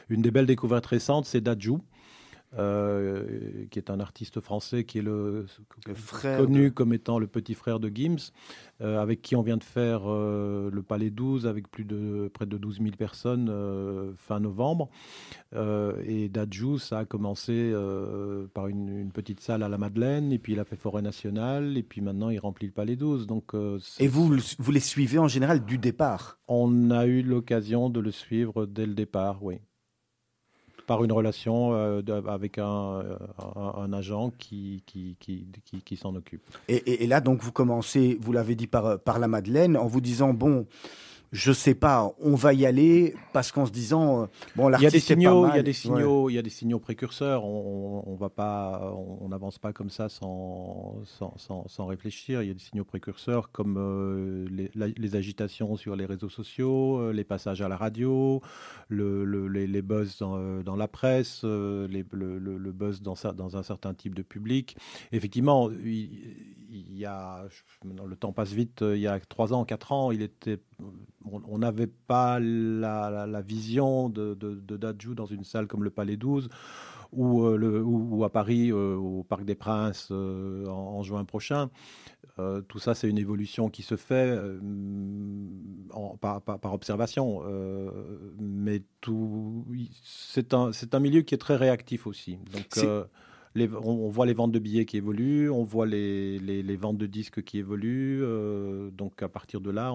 [0.08, 1.82] Une des belles découvertes récentes, c'est Dajou.
[2.58, 5.46] Euh, qui est un artiste français qui est le,
[5.86, 8.30] Le frère connu de- comme étant le petit frère de Gims,
[8.80, 12.46] euh, avec qui on vient de faire euh, le Palais 12 avec plus de près
[12.46, 14.88] de 12 000 personnes euh, fin novembre.
[15.54, 20.32] Euh, et Dadju, ça a commencé euh, par une, une petite salle à la Madeleine,
[20.32, 23.26] et puis il a fait Forêt Nationale, et puis maintenant il remplit le Palais 12.
[23.26, 26.38] Donc euh, Et vous, vous les suivez en général du départ?
[26.48, 29.56] On a eu l'occasion de le suivre dès le départ, oui.
[30.86, 32.64] Par une relation euh, avec un,
[33.00, 33.16] euh,
[33.56, 36.42] un- un agent qui, qui, s'en occupe.
[36.68, 40.34] Et, là, donc, vous commencez, vous l'avez dit par, par la Madeleine, en vous disant,
[40.34, 40.66] bon,
[41.34, 44.86] je sais pas, on va y aller, parce qu'en se disant, euh, bon, Il y
[44.86, 45.72] a des signaux, il y a des Ouais.
[45.72, 47.44] signaux, il y a des signaux précurseurs.
[47.44, 52.40] On, va pas, on n'avance pas comme ça sans, sans, sans, sans réfléchir.
[52.42, 56.28] Il y a des signaux précurseurs comme euh, les, la- les agitations sur les réseaux
[56.28, 58.40] sociaux, euh, les passages à la radio,
[58.88, 62.38] le, le- les, les buzz dans, dans la presse, euh, les- le,
[62.72, 64.76] buzz dans, dans un certain type de public.
[65.10, 66.10] Effectivement, il,
[66.70, 67.44] il y a,
[67.84, 68.82] le temps passe vite.
[68.82, 70.60] Il y a trois ans, quatre ans, il était
[71.24, 75.84] on n'avait pas la, la- la vision de, de, de Dadju dans une salle comme
[75.84, 76.48] le Palais 12
[77.12, 81.02] ou, euh, le, ou, ou à Paris euh, au Parc des Princes euh, en, en
[81.02, 81.70] juin prochain.
[82.68, 84.36] Tout ça, c'est une évolution qui se fait
[85.92, 87.42] en- par, par- par observation.
[88.40, 89.64] mais tout,
[90.02, 92.38] c'est un, milieu qui est très réactif aussi.
[92.52, 92.66] Donc,
[93.54, 97.06] les, on, voit les ventes de billets qui évoluent, on voit les, les, ventes de
[97.06, 98.22] disques qui évoluent.
[98.22, 99.94] Euh, donc à partir de là,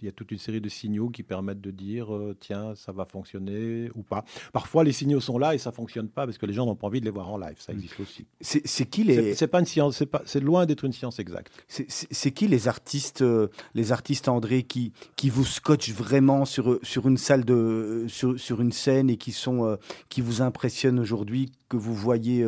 [0.00, 2.92] il y a toute une série de signaux qui permettent de dire euh, tiens, ça
[2.92, 4.24] va fonctionner ou pas.
[4.52, 6.86] Parfois, les signaux sont là et ça fonctionne pas parce que les gens n'ont pas
[6.86, 7.56] envie de les voir en live.
[7.58, 7.76] Ça mm.
[7.76, 8.26] existe aussi.
[8.40, 10.02] C'est qui les C'est pas une science.
[10.24, 11.52] C'est loin d'être une science exacte.
[11.68, 17.08] C'est qui les artistes, euh, les artistes André qui qui vous scotchent vraiment sur sur
[17.08, 21.76] une salle de sur, sur une scène et qui sont qui vous impressionnent aujourd'hui que
[21.76, 22.44] vous voyez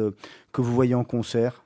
[0.52, 1.64] que vous voyez en concert?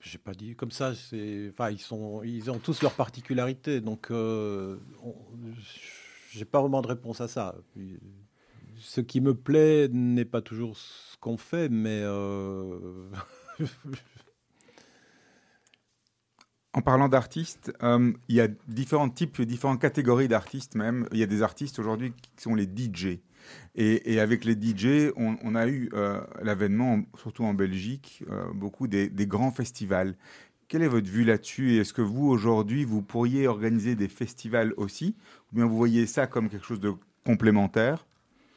[0.00, 0.92] J'ai pas dit comme ça.
[1.50, 4.78] Enfin, ils sont, ils ont tous leurs particularités, donc euh,
[6.30, 7.54] j'ai pas vraiment de réponse à ça.
[8.78, 13.10] Ce qui me plaît n'est pas toujours ce qu'on fait, mais euh,
[16.72, 21.08] En parlant d'artistes, euh, il y a différents types, différentes catégories d'artistes même.
[21.10, 23.18] Il y a des artistes aujourd'hui qui sont les DJ.
[23.74, 29.08] Et, avec les DJ, on, a eu euh, l'avènement, surtout en Belgique, euh, beaucoup des,
[29.08, 30.14] des, grands festivals.
[30.68, 34.72] Quelle est votre vue là-dessus Et est-ce que vous, aujourd'hui, vous pourriez organiser des festivals
[34.76, 35.16] aussi?
[35.50, 36.92] Ou bien vous voyez ça comme quelque chose de
[37.24, 38.06] complémentaire?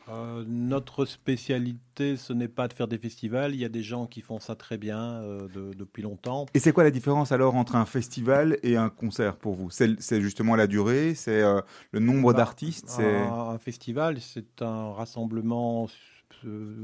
[0.10, 3.54] Euh, notre spécialité, ce n'est pas de faire des festivals.
[3.54, 5.48] Il y a des gens qui font ça très bien euh,
[5.78, 6.46] depuis longtemps.
[6.54, 9.70] Et c'est quoi la différence alors entre un festival et un concert pour vous?
[9.70, 12.98] C'est justement la durée, c'est euh, le nombre bah, d'artistes.
[13.00, 15.88] Un, un, festival, c'est un rassemblement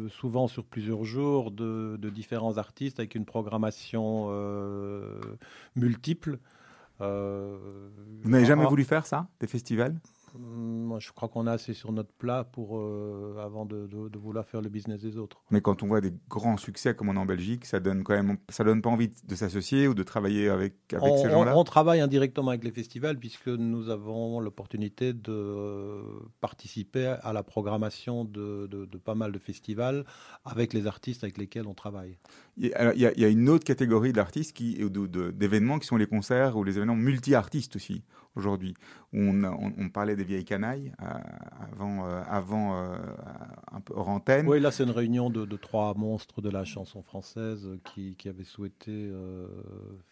[0.10, 4.30] souvent sur plusieurs jours de, de, différents artistes avec une programmation
[5.76, 6.40] multiple.
[7.00, 9.96] Vous n'avez jamais voulu faire ça, des festivals?
[10.38, 14.46] Moi, je crois qu'on a assez sur notre plat pour euh, avant de, de, vouloir
[14.46, 15.42] faire le business des autres.
[15.52, 18.14] Mais quand on voit des grands succès comme on a en Belgique, ça donne quand
[18.14, 21.58] même, ça donne pas envie de s'associer ou de travailler avec, avec ces gens-là?
[21.58, 26.02] On, travaille indirectement avec les festivals puisque nous avons l'opportunité de
[26.42, 30.06] participer à la programmation de, de, pas mal de festivals
[30.46, 32.18] avec les artistes avec lesquels on travaille.
[32.58, 34.80] Il y y a une autre catégorie d'artistes qui,
[35.34, 38.04] d'événements qui sont les concerts ou les événements multi-artistes aussi
[38.36, 38.76] aujourd'hui.
[39.14, 41.06] On, on, parlait des vieilles canailles euh,
[41.72, 42.98] avant, euh, avant euh,
[43.72, 44.48] un peu hors antenne.
[44.48, 48.44] Oui, là c'est une réunion de, trois monstres de la chanson française qui, qui avaient
[48.44, 49.12] souhaité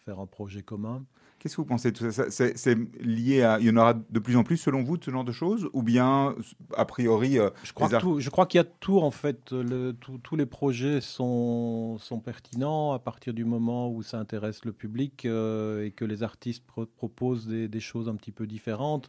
[0.04, 1.04] faire un projet commun.
[1.38, 2.30] Qu'est-ce que vous pensez de tout ça?
[2.30, 3.58] C'est lié à.
[3.60, 5.68] Il y en aura de plus en plus, selon vous, de ce genre de choses?
[5.72, 6.34] Ou bien,
[6.76, 7.38] a priori.
[7.62, 9.52] je crois, je crois qu'il y a tout, en fait.
[9.52, 14.72] Le, tous les projets sont, sont pertinents à partir du moment où ça intéresse le
[14.72, 16.64] public et que les artistes
[16.96, 19.08] proposent des, des, choses un petit peu différentes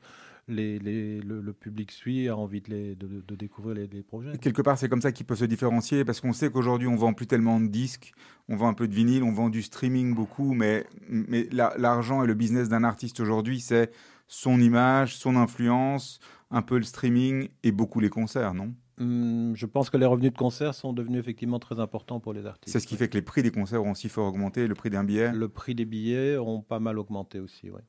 [0.49, 4.37] les, le, public suit, a envie de, de, découvrir les, projets.
[4.37, 7.13] quelque part, c'est comme ça qu'il peut se différencier, parce qu'on sait qu'aujourd'hui, on vend
[7.13, 8.11] plus tellement de disques,
[8.47, 12.27] on vend un peu de vinyle, on vend du streaming beaucoup, mais, mais l'argent et
[12.27, 13.91] le business d'un artiste aujourd'hui, c'est
[14.27, 16.19] son image, son influence,
[16.51, 18.73] un peu le streaming et beaucoup les concerts, non?
[18.99, 22.45] Hum, je pense que les revenus de concerts sont devenus effectivement très importants pour les
[22.45, 22.73] artistes.
[22.73, 24.89] C'est ce qui fait que les prix des concerts ont aussi fort augmenté, le prix
[24.89, 27.81] d'un billet Le prix des billets ont pas mal augmenté aussi, oui.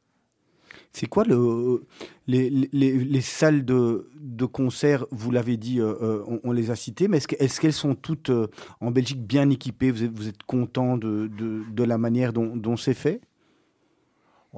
[0.92, 1.84] C'est quoi le,
[2.26, 4.06] les, les, les, salles de,
[4.52, 8.30] concert Vous l'avez dit, euh, euh, on, les a citées, mais est-ce qu'elles sont toutes
[8.30, 8.48] euh,
[8.80, 9.90] en Belgique bien équipées?
[9.90, 13.20] Vous êtes, content de, la manière dont c'est fait?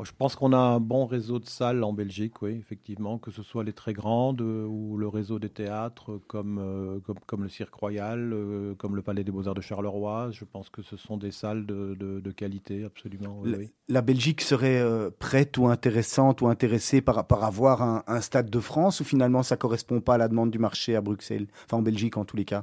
[0.01, 3.43] Je pense qu'on a un bon réseau de salles en Belgique, oui, effectivement, que ce
[3.43, 7.51] soit les très grandes euh, ou le réseau des théâtres comme, euh, comme, comme, le
[7.51, 10.31] Cirque Royal, euh, comme le Palais des Beaux-Arts de Charleroi.
[10.33, 13.43] Je pense que ce sont des salles de, de, qualité, absolument.
[13.89, 14.83] la, Belgique serait
[15.19, 19.43] prête ou intéressante ou intéressée par, par avoir un, un, stade de France ou finalement
[19.43, 22.25] ça ne correspond pas à la demande du marché à Bruxelles, enfin en Belgique en
[22.25, 22.63] tous les cas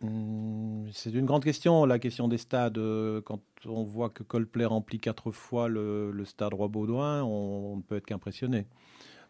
[0.00, 2.80] c'est une grande question, la question des stades.
[3.24, 8.06] Quand on voit que Coldplay remplit quatre fois le, stade Roi-Baudouin, on ne peut être
[8.06, 8.66] qu'impressionné.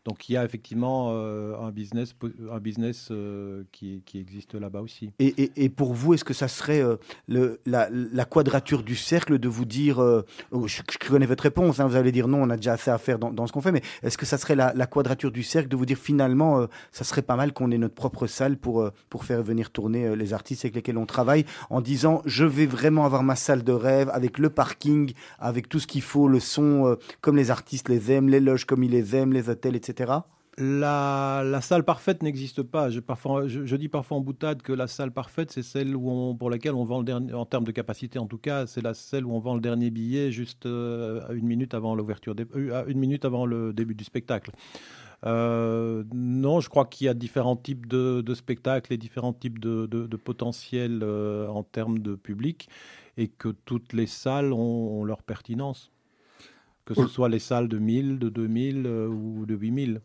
[0.08, 2.14] Donc il y a effectivement euh, un business,
[2.50, 5.10] un business euh, qui, qui, existe là-bas aussi.
[5.18, 6.96] Et, et, pour vous, est-ce que ça serait euh,
[7.26, 11.86] le, la, la, quadrature du cercle de vous dire, oh, je, connais votre réponse, hein,
[11.86, 13.70] vous allez dire non, on a déjà assez à faire dans, dans ce qu'on fait,
[13.70, 17.04] mais est-ce que ça serait la, la, quadrature du cercle de vous dire finalement, ça
[17.04, 20.64] serait pas mal qu'on ait notre propre salle pour, pour faire venir tourner les artistes
[20.64, 24.38] avec lesquels on travaille, en disant je vais vraiment avoir ma salle de rêve avec
[24.38, 28.40] le parking, avec tout ce qu'il faut, le son comme les artistes les aiment, les
[28.40, 29.97] loges comme ils les aiment, les hôtels, etc.
[30.60, 32.90] La, salle parfaite n'existe pas.
[32.90, 36.84] Je, dis parfois en boutade que la salle parfaite, c'est celle où pour laquelle on
[36.84, 39.38] vend le dernier, en termes de capacité en tout cas, c'est la celle où on
[39.38, 43.72] vend le dernier billet juste euh, une minute avant l'ouverture, euh, une minute avant le
[43.72, 44.50] début du spectacle.
[45.26, 49.86] Euh, non, je crois qu'il y a différents types de, spectacles et différents types de,
[49.86, 52.68] de, potentiel en termes de public
[53.16, 55.92] et que toutes les salles ont leur pertinence
[56.88, 60.00] que ce soit les salles de 1000, de 2000 euh, ou de 8000.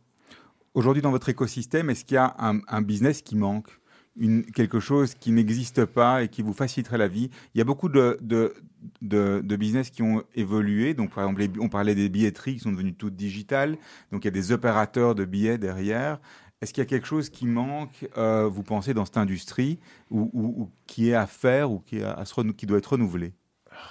[0.74, 3.70] Aujourd'hui, dans votre écosystème, est-ce qu'il y a un, business qui manque
[4.18, 7.30] une, quelque chose qui n'existe pas et qui vous faciliterait la vie?
[7.54, 8.54] Il y a beaucoup de, de,
[9.02, 10.94] de, de business qui ont évolué.
[10.94, 13.78] Donc, par exemple, les- on parlait des billetteries qui sont devenues toutes digitales.
[14.12, 16.20] Donc, il y a des opérateurs de billets derrière.
[16.62, 19.80] Est-ce qu'il y a quelque chose qui manque, euh, vous pensez, dans cette industrie,
[20.10, 22.80] ou, ou- ou qui est à faire, ou qui, est à se renou- qui doit
[22.80, 23.34] être renouvelé?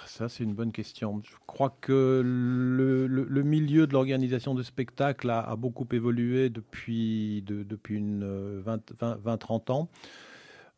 [0.07, 1.20] Ça, c'est une bonne question.
[1.24, 7.97] Je crois que le, milieu de l'organisation de spectacles a, beaucoup évolué depuis, de- depuis
[7.97, 9.89] une euh, 20-30 ans.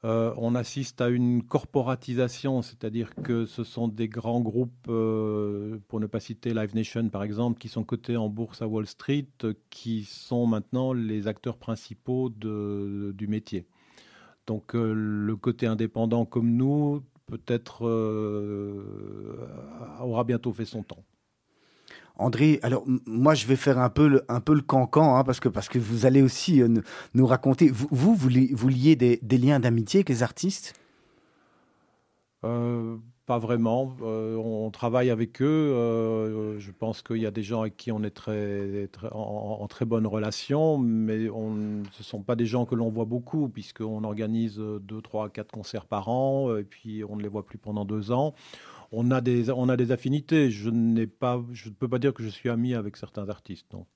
[0.04, 5.98] Euh, on assiste à une corporatisation, c'est-à-dire que ce sont des grands groupes, euh, pour
[5.98, 9.26] ne pas citer Live Nation par exemple, qui sont cotés en bourse à Wall Street,
[9.70, 13.64] qui sont maintenant les acteurs principaux du métier.
[14.46, 19.48] Donc le côté indépendant comme nous, peut-être euh,
[20.00, 21.04] aura bientôt fait son temps.
[22.16, 25.40] André, alors moi je vais faire un peu le, un peu le cancan, hein, parce,
[25.40, 26.68] que, parce que vous allez aussi euh,
[27.14, 27.68] nous, raconter.
[27.68, 30.74] Vous, vous, vous, li- vous liez des, des liens d'amitié avec les artistes?
[32.44, 32.96] Euh,
[33.26, 33.96] pas vraiment.
[34.02, 35.44] Euh, on travaille avec eux.
[35.46, 39.84] Euh, je pense qu'il y a des gens avec qui on est très, en, très
[39.84, 44.58] bonne relation, mais ce ne sont pas des gens que l'on voit beaucoup, puisqu'on organise
[44.58, 47.84] deux, trois, quatre concerts par an, euh, et puis on ne les voit plus pendant
[47.84, 48.34] deux ans.
[48.92, 50.50] On a des, on a des affinités.
[50.50, 53.72] Je je ne peux pas dire que je suis ami avec certains artistes.
[53.72, 53.86] Non.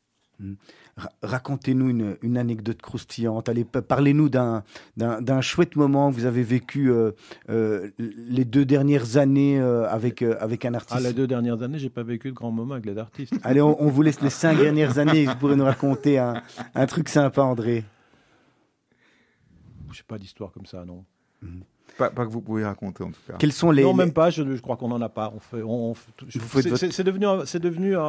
[0.96, 3.48] Ra- Racontez-nous une, une anecdote croustillante.
[3.48, 4.62] Allez, pa- parlez-nous d'un,
[5.40, 7.12] chouette moment que vous avez vécu euh,
[7.50, 10.94] euh, les deux dernières années euh, avec, avec un artiste.
[10.96, 13.34] Ah, les deux dernières années, j'ai pas vécu de grands moments avec les artistes.
[13.42, 15.26] Allez, on, on vous laisse les cinq dernières années.
[15.26, 16.42] Vous pourrez nous raconter un,
[16.74, 17.84] un truc sympa, André.
[19.90, 21.04] Je sais pas d'histoire comme ça, non.
[21.96, 23.34] Pas, pas que vous pouvez raconter, en tout cas.
[23.38, 24.30] Quels sont les, non, les- même pas.
[24.30, 25.32] Je, je crois qu'on en a pas.
[25.34, 28.00] On fait, on, on fait- je- Vous faites c'est, devenu, un- c'est devenu un,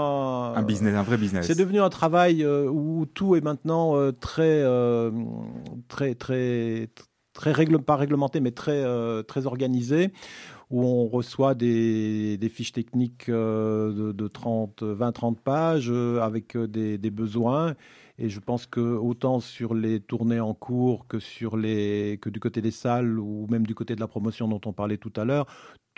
[0.55, 1.45] Un business, un vrai business.
[1.47, 5.11] C'est devenu un travail euh, où tout est maintenant euh, très, euh,
[5.88, 6.89] très, très,
[7.34, 10.11] très règle, pas réglementé, mais très, euh, très organisé,
[10.69, 16.55] où on reçoit des, des fiches techniques euh, de, de 30, 20-30 pages euh, avec
[16.57, 17.73] des, des besoins.
[18.22, 22.41] Et je pense que autant sur les tournées en cours que sur les que du
[22.41, 25.24] côté des salles ou même du côté de la promotion dont on parlait tout à
[25.24, 25.45] l'heure,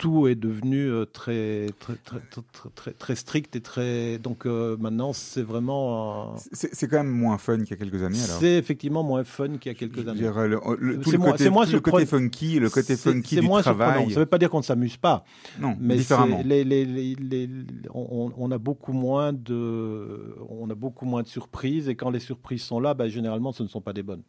[0.02, 4.46] tout est devenu euh, très très, très très très très très strict et très donc
[4.46, 8.02] euh, maintenant c'est vraiment un- C'est c'est quand même moins fun qu'il y a quelques
[8.02, 8.40] années, alors.
[8.40, 10.18] c'est effectivement moins fun qu'il y a quelques années.
[10.18, 12.96] dire, le, le- tout C'est le moins- côté, moins tout le côté funky, le côté
[12.96, 13.92] funky c'est du moins surprenant.
[13.92, 14.10] travail.
[14.10, 15.24] Ça ne veut pas dire qu'on ne s'amuse pas,
[15.60, 16.42] Non, mais différemment.
[16.44, 17.48] les- les- les-
[17.94, 22.18] on, on a beaucoup moins de, on a beaucoup moins de surprises et quand les
[22.20, 24.22] surprises sont là, bah, généralement ce ne sont pas des bonnes.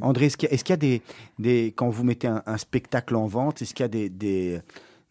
[0.00, 1.02] André, est-ce qu'il y a, y des,
[1.38, 4.60] des, quand vous mettez un, un spectacle en vente, est-ce qu'il y a des, des,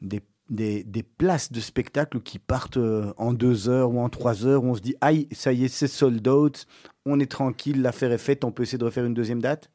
[0.01, 4.45] des, des, des places de spectacle qui partent euh, en deux heures ou en trois
[4.45, 6.65] heures, où on se dit, aïe, ça y est, c'est sold out,
[7.05, 9.69] on est tranquille, l'affaire est faite, on peut essayer de refaire une deuxième date?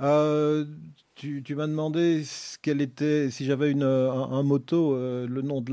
[0.00, 0.64] Euh,
[1.18, 5.72] tu m'as demandé ce qu'elle était, si j'avais un, un moto, euh, le, nom de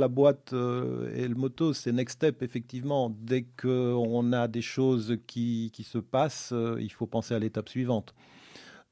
[0.00, 3.10] la, boîte euh, et le moto, c'est Next Step, effectivement.
[3.10, 8.14] Dès qu'on a des choses qui, se passent, euh, il faut penser à l'étape suivante.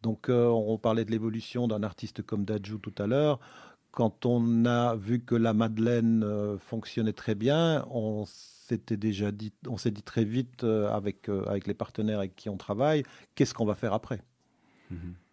[0.03, 3.41] Donc, on parlait de l'évolution d'un artiste comme Dajou tout à l'heure.
[3.91, 6.25] Quand on a vu que la Madeleine
[6.61, 11.29] fonctionnait très bien, on s'était déjà dit, on s'est dit très vite avec,
[11.67, 13.03] les partenaires avec qui on travaille,
[13.35, 14.23] qu'est-ce qu'on va faire après?
[14.93, 15.28] A-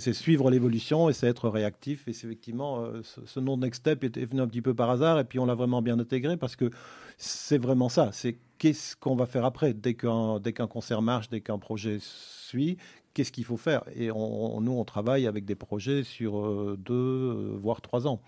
[0.00, 2.08] c'est- suivre l'évolution et c'est être réactif.
[2.08, 4.62] Et c'est effectivement, euh, ce, ce nom de Next Step est, est venu un petit
[4.62, 6.70] peu par hasard et puis on l'a vraiment bien intégré parce que
[7.18, 8.10] c'est vraiment ça.
[8.12, 9.74] C'est qu'est-ce qu'on va faire après?
[9.74, 12.78] Dès qu'un concert marche, dès qu'un projet suit,
[13.12, 13.82] qu'est-ce qu'il faut faire?
[13.94, 18.06] Et on, on- nous, on travaille avec des projets sur euh, deux, euh, voire trois
[18.06, 18.20] ans.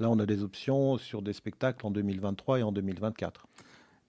[0.00, 3.46] Là, on a des options sur des spectacles en 2023 et en 2024.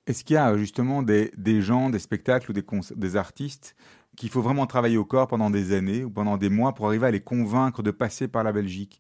[0.08, 2.54] Est-ce qu'il y a justement des, des gens, des spectacles ou
[2.96, 3.76] des artistes
[4.20, 7.08] qu'il faut vraiment travailler au corps pendant des années ou pendant des mois pour arriver
[7.08, 9.00] à les convaincre de passer par la Belgique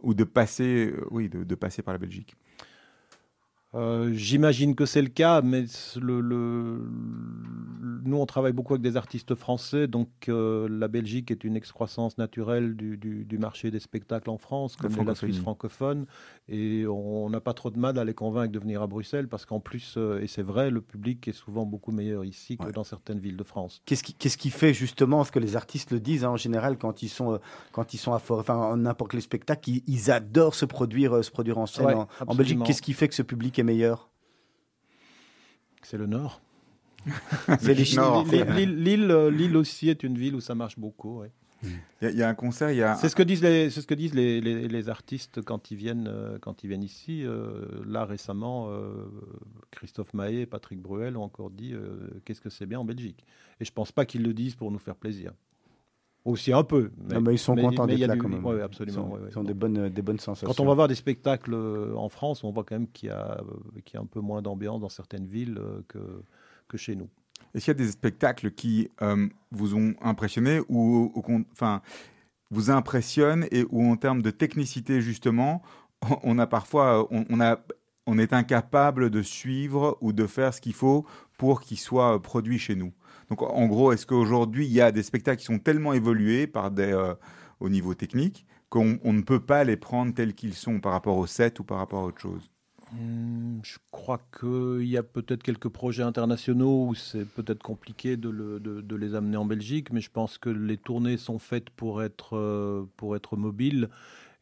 [0.00, 2.34] ou de passer, euh, oui, de, de passer par la Belgique
[3.74, 5.64] Euh, J'imagine que c'est le cas, mais
[6.00, 6.88] le, le-
[8.06, 12.18] nous, on travaille beaucoup avec des artistes français, donc euh, la Belgique est une excroissance
[12.18, 16.04] naturelle du, du- du marché des spectacles en France, La comme est la Suisse francophone,
[16.48, 19.46] et on n'a pas trop de mal à les convaincre de venir à Bruxelles, parce
[19.46, 22.72] qu'en plus, euh, et c'est vrai, le public est souvent beaucoup meilleur ici que Ouais.
[22.72, 23.80] dans certaines villes de France.
[23.86, 24.02] Qu'est-ce
[24.36, 27.40] qui, fait justement ce que les artistes le disent hein, en général quand ils sont,
[27.72, 31.24] quand ils sont à fort, enfin en n'importe quel spectacle, ils, ils adorent se produire,
[31.24, 31.94] se produire en scène Ouais,
[32.26, 32.34] en.
[32.34, 32.62] Belgique.
[32.64, 34.10] Qu'est-ce qui fait que ce public est meilleur
[35.82, 36.40] C'est le Nord.
[37.60, 37.74] C'est.
[38.66, 41.20] Lille, aussi est une ville où ça marche beaucoup.
[41.20, 41.30] ouais.
[41.62, 41.70] Il
[42.02, 43.70] y, a- il y a un concert, il y a C'est ce que disent les,
[43.70, 46.82] c'est ce que disent les, les- les artistes quand ils viennent, euh, quand ils viennent
[46.82, 47.24] ici.
[47.24, 49.06] Euh, là récemment, euh,
[49.70, 51.74] Christophe Maé et Patrick Bruel ont encore dit
[52.24, 53.24] qu'est-ce que c'est bien en Belgique.
[53.60, 55.32] Et je pense pas qu'ils le disent pour nous faire plaisir.
[56.24, 56.90] Aussi un peu.
[57.10, 58.44] Mais, mais ils sont contents d'être là quand même.
[58.44, 59.18] Oui, absolument.
[59.30, 60.48] Ils ont, des, bonnes, des bonnes sensations.
[60.48, 61.54] Quand on va voir des spectacles
[61.96, 63.42] en France, on voit quand même qu'il y, a,
[63.84, 65.98] qu'il y a un peu moins d'ambiance dans certaines villes que,
[66.66, 67.08] que chez nous.
[67.54, 68.88] Est-ce qu'il y a des spectacles qui
[69.50, 71.12] vous ont impressionné ou,
[71.52, 71.82] enfin,
[72.50, 75.62] vous impressionnent et où en termes de technicité justement,
[76.22, 77.60] on a parfois, on, a,
[78.06, 81.06] on est incapable de suivre ou de faire ce qu'il faut
[81.38, 82.92] pour qu'il soit produit chez nous?
[83.28, 86.70] Donc en gros, est-ce qu'aujourd'hui il y a des spectacles qui sont tellement évolués par
[86.70, 87.14] des, euh,
[87.60, 91.26] au niveau technique qu'on ne peut pas les prendre tels qu'ils sont par rapport au
[91.26, 92.50] set ou par rapport à autre chose?
[92.92, 98.96] Hmm, je crois qu'il y a peut-être quelques projets internationaux où c'est peut-être compliqué de,
[98.96, 102.84] les amener en Belgique, mais je pense que les tournées sont faites pour être, euh,
[102.96, 103.88] pour être mobiles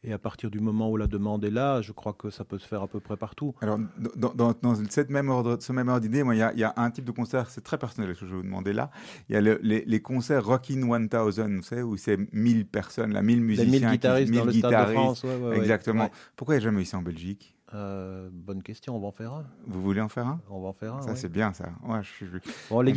[0.03, 2.59] et à partir du moment où la demande est là, je crois que ça peut
[2.59, 3.55] se faire à peu près partout.
[3.61, 3.79] Alors,
[4.15, 7.49] dans, cette même ordre, ce même ordre d'idée, il y, a un type de concert,
[7.49, 8.91] c'est très personnel que je vais vous demander là.
[9.29, 13.41] Il y a les, concerts Rockin' 1000, vous savez, où c'est 1000 personnes, là, 1000
[13.41, 13.65] musiciens.
[13.65, 15.25] 1000 guitaristes 1000 dans le Stade de France.
[15.53, 16.09] Exactement.
[16.35, 17.55] Pourquoi il n'y a jamais eu ça en Belgique?
[17.73, 19.45] Euh, bonne question, on va en faire un.
[19.65, 20.39] Vous voulez en faire un?
[20.49, 21.01] On va en faire un.
[21.01, 21.69] Ça, c'est bien, ça.
[21.87, 22.25] Ouais, je,
[22.83, 22.91] les,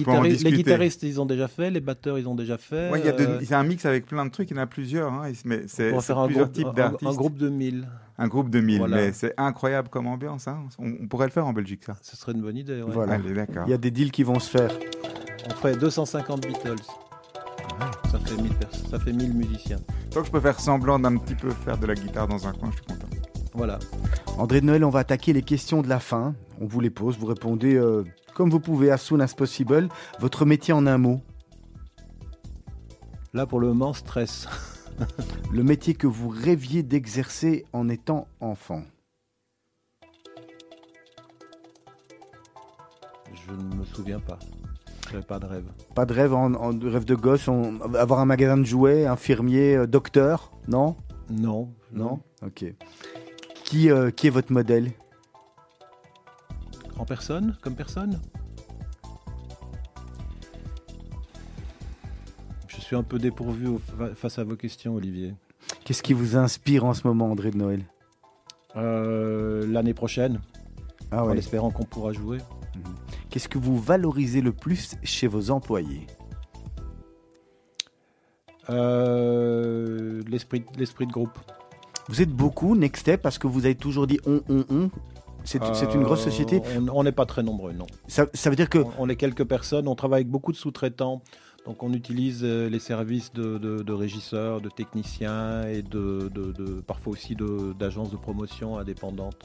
[0.53, 2.91] guitaristes, ils ont déjà fait, les batteurs, ils ont déjà fait.
[2.91, 5.13] Ouais, euh, c'est un mix avec plein de trucs, il y en a plusieurs.
[5.13, 7.11] Hein, mais c'est plusieurs groupe, types d'artistes.
[7.11, 7.89] Un, groupe de 1000.
[8.19, 10.47] Un groupe de 1000, mais c'est incroyable comme ambiance.
[10.49, 10.65] Hein.
[10.79, 11.97] On, pourrait le faire en Belgique, ça.
[12.03, 12.83] Ce serait une bonne idée.
[12.87, 13.15] Voilà.
[13.15, 13.31] Allez,
[13.67, 14.73] il y a des deals qui vont se faire.
[15.49, 16.77] On ferait 250 Beatles.
[18.11, 18.53] Ça, fait 1000
[18.91, 19.79] ça fait 1000 musiciens.
[20.11, 22.53] Tant que je peux faire semblant d'un petit peu faire de la guitare dans un
[22.53, 23.07] coin, je suis content.
[23.55, 23.79] Voilà.
[24.39, 26.35] André de Noël, on va attaquer les questions de la fin.
[26.61, 29.89] On vous les pose, vous répondez euh, comme vous pouvez, as soon as possible.
[30.21, 31.23] Votre métier en un mot
[33.33, 34.47] Là, pour le moment, stress.
[35.53, 38.83] le métier que vous rêviez d'exercer en étant enfant
[43.33, 44.39] Je ne me souviens pas.
[45.11, 45.67] Je pas de rêve.
[45.95, 47.49] Pas de rêve en, rêve de gosse
[47.95, 50.95] Avoir un magasin de jouets, infirmier, euh, docteur Non
[51.31, 51.73] Non?
[51.91, 52.67] Non Ok.
[53.67, 54.93] Qui, euh, qui est votre modèle
[56.99, 58.21] En personne Comme personne
[62.69, 63.67] Je suis un peu dépourvu
[64.15, 65.35] face à vos questions, Olivier.
[65.85, 67.83] Qu'est-ce qui vous inspire en ce moment, André de Noël
[68.77, 70.41] euh, L'année prochaine,
[71.11, 72.39] ah en espérant qu'on pourra jouer.
[72.77, 72.95] Mhm.
[73.31, 76.07] Qu'est-ce que vous valorisez le plus chez vos employés
[78.71, 81.37] euh, L'esprit de groupe.
[82.09, 84.91] Vous êtes beaucoup, Next Step, parce que vous avez toujours dit on, on, on.
[85.45, 86.61] C'est une grosse société.
[86.67, 87.87] Euh, on n'est pas très nombreux, non.
[88.09, 88.79] Ça, ça veut dire que.
[88.99, 91.23] On, est quelques personnes, on travaille avec beaucoup de sous-traitants.
[91.67, 96.31] Donc on utilise euh, les services de, régisseurs, de techniciens et de,
[96.87, 97.37] parfois aussi
[97.79, 99.37] d'agences de, promotion indépendantes.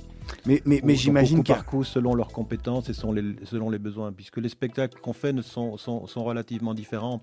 [0.46, 1.52] Mais, mais, mais j'imagine que...
[1.64, 5.36] coup selon leurs compétences et selon les, selon les besoins, puisque les spectacles qu'on fait
[5.42, 7.22] sont, sont, sont, relativement différents.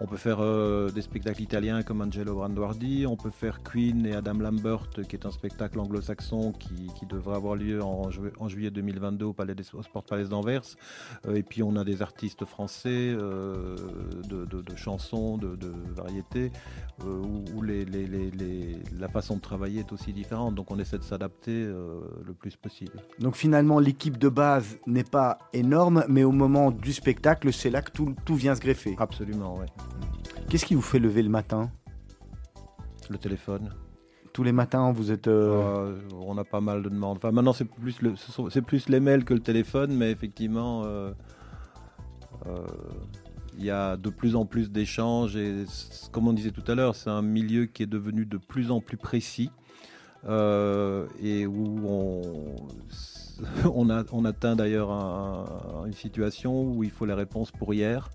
[0.00, 4.14] On peut faire euh, des spectacles italiens comme Angelo Branduardi, on peut faire Queen et
[4.14, 8.70] Adam Lambert, qui est un spectacle anglo-saxon qui, qui, devrait avoir lieu en, en, juillet
[8.70, 10.62] 2022 au, Palais des, Sport Palace d'Anvers.
[11.26, 15.56] Euh, et puis on a des artistes français de de, chansons, de,
[15.94, 16.50] variétés,
[17.04, 17.22] euh,
[17.54, 17.84] où, les,
[18.98, 20.54] la façon de travailler est aussi différente.
[20.54, 22.92] Donc on essaie de s'adapter euh, le plus possible.
[23.18, 27.82] Donc finalement, l'équipe de base n'est pas énorme, mais au moment du spectacle, c'est là
[27.82, 28.94] que tout, tout vient se greffer.
[28.98, 29.66] Absolument, oui.
[30.48, 31.70] Qu'est-ce qui vous fait lever le matin?
[33.10, 33.70] Le téléphone
[34.34, 35.26] tous les matins, vous êtes.
[35.26, 37.16] Euh, on a pas mal de demandes.
[37.16, 38.14] Enfin, maintenant, c'est plus, le,
[38.50, 40.84] c'est plus les mails que le téléphone, mais effectivement,
[43.58, 45.64] il y a de plus en plus d'échanges et,
[46.12, 48.80] comme on disait tout à l'heure, c'est un milieu qui est devenu de plus en
[48.80, 49.50] plus précis
[50.26, 51.80] euh, et où
[53.74, 53.90] on,
[54.24, 54.90] atteint d'ailleurs
[55.86, 58.10] une situation où il faut les réponses pour hier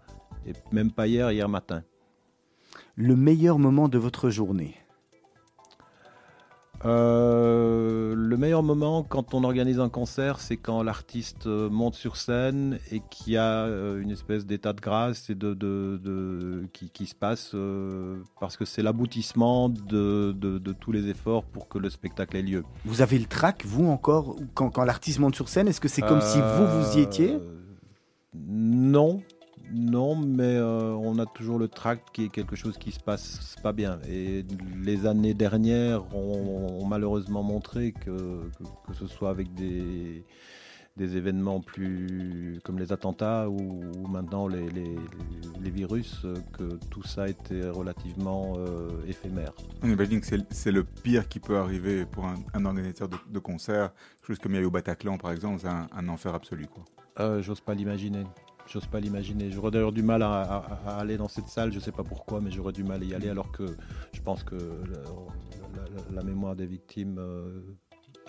[0.46, 1.84] et même pas hier, hier matin.
[2.96, 4.76] Le meilleur moment de votre journée
[6.86, 12.18] euh, le meilleur moment quand on organise un concert, c'est quand l'artiste euh, monte sur
[12.18, 17.06] scène et qu'il y a euh, une espèce d'état de grâce et de, de, qui,
[17.06, 17.56] se passe
[18.40, 20.34] parce que c'est l'aboutissement de,
[20.80, 22.64] tous les efforts pour que le spectacle ait lieu.
[22.86, 26.02] Vous avez le trac, vous encore, quand, quand l'artiste monte sur scène Est-ce que c'est
[26.02, 27.38] comme si vous, vous y étiez?
[28.36, 29.22] Non,
[29.72, 33.56] non, mais euh, on a toujours le tract qui est quelque chose qui se passe
[33.64, 34.00] pas bien.
[34.10, 34.46] Et
[34.84, 38.42] les années dernières ont, malheureusement montré que,
[38.88, 40.24] que, ce soit avec des,
[40.98, 44.96] des événements plus comme les attentats ou, ou maintenant les, les,
[45.62, 46.26] les virus,
[46.58, 49.54] que tout ça était relativement euh, éphémère.
[49.82, 53.18] On imagine que c'est- c'est le pire qui peut arriver pour un, un organisateur de,
[53.32, 53.92] de concert.
[54.18, 56.34] Quelque chose comme il y a eu au Bataclan, par exemple, c'est un, un enfer
[56.36, 56.68] absolu.
[56.68, 56.84] Quoi.
[57.20, 58.24] Euh, J'ose pas l'imaginer.
[58.68, 59.52] J'ose pas l'imaginer.
[59.52, 61.72] J'aurais d'ailleurs du mal à, à- à aller dans cette salle.
[61.74, 63.30] Je sais pas pourquoi, mais j'aurais du mal à y aller.
[63.30, 63.66] Alors que
[64.14, 65.00] je pense que la,
[65.82, 67.62] la- la mémoire des victimes euh,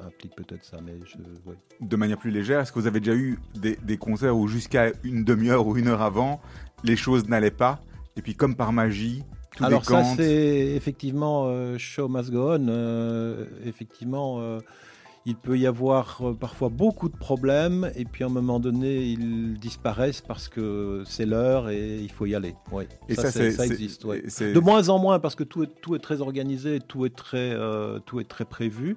[0.05, 0.79] implique peut-être ça.
[0.85, 1.17] Mais je,
[1.49, 1.57] ouais.
[1.81, 4.91] De manière plus légère, est-ce que vous avez déjà eu des, des concerts où jusqu'à
[5.05, 6.41] une demi-heure ou une heure avant,
[6.83, 7.81] les choses n'allaient pas?
[8.17, 9.23] Et puis comme par magie,
[9.57, 12.67] tout Alors ça, c'est effectivement euh, show must go on.
[12.69, 14.59] Euh, effectivement, euh,
[15.27, 19.05] il peut y avoir euh, parfois beaucoup de problèmes et puis à un moment donné,
[19.05, 22.55] ils disparaissent parce que c'est l'heure et il faut y aller.
[22.71, 22.87] Ouais.
[23.09, 24.05] Et ça, ça, c'est- existe.
[24.05, 24.23] ouais.
[24.23, 27.53] De moins en moins parce que tout est, tout est très organisé, tout est très,
[27.55, 28.97] euh, tout est très prévu.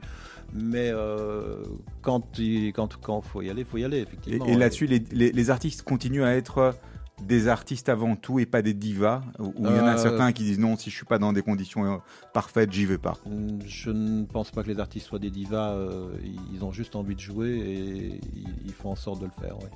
[0.53, 1.63] Mais euh,
[2.01, 4.45] quand il quand, quand faut y aller, faut y aller Et, effectivement.
[4.45, 6.73] et là-dessus, les, les- les artistes continuent à être
[7.21, 10.31] des artistes avant tout et pas des divas Ou il y en a Euh, certains
[10.31, 11.97] qui disent non, si je suis pas dans des conditions euh,
[12.33, 13.17] parfaites, j'y vais pas.
[13.25, 15.71] Mm, Je ne pense pas que les artistes soient des divas.
[15.71, 16.09] euh,
[16.53, 19.57] ils ont juste envie de jouer et ils, ils font en sorte de le faire.
[19.57, 19.69] ouais.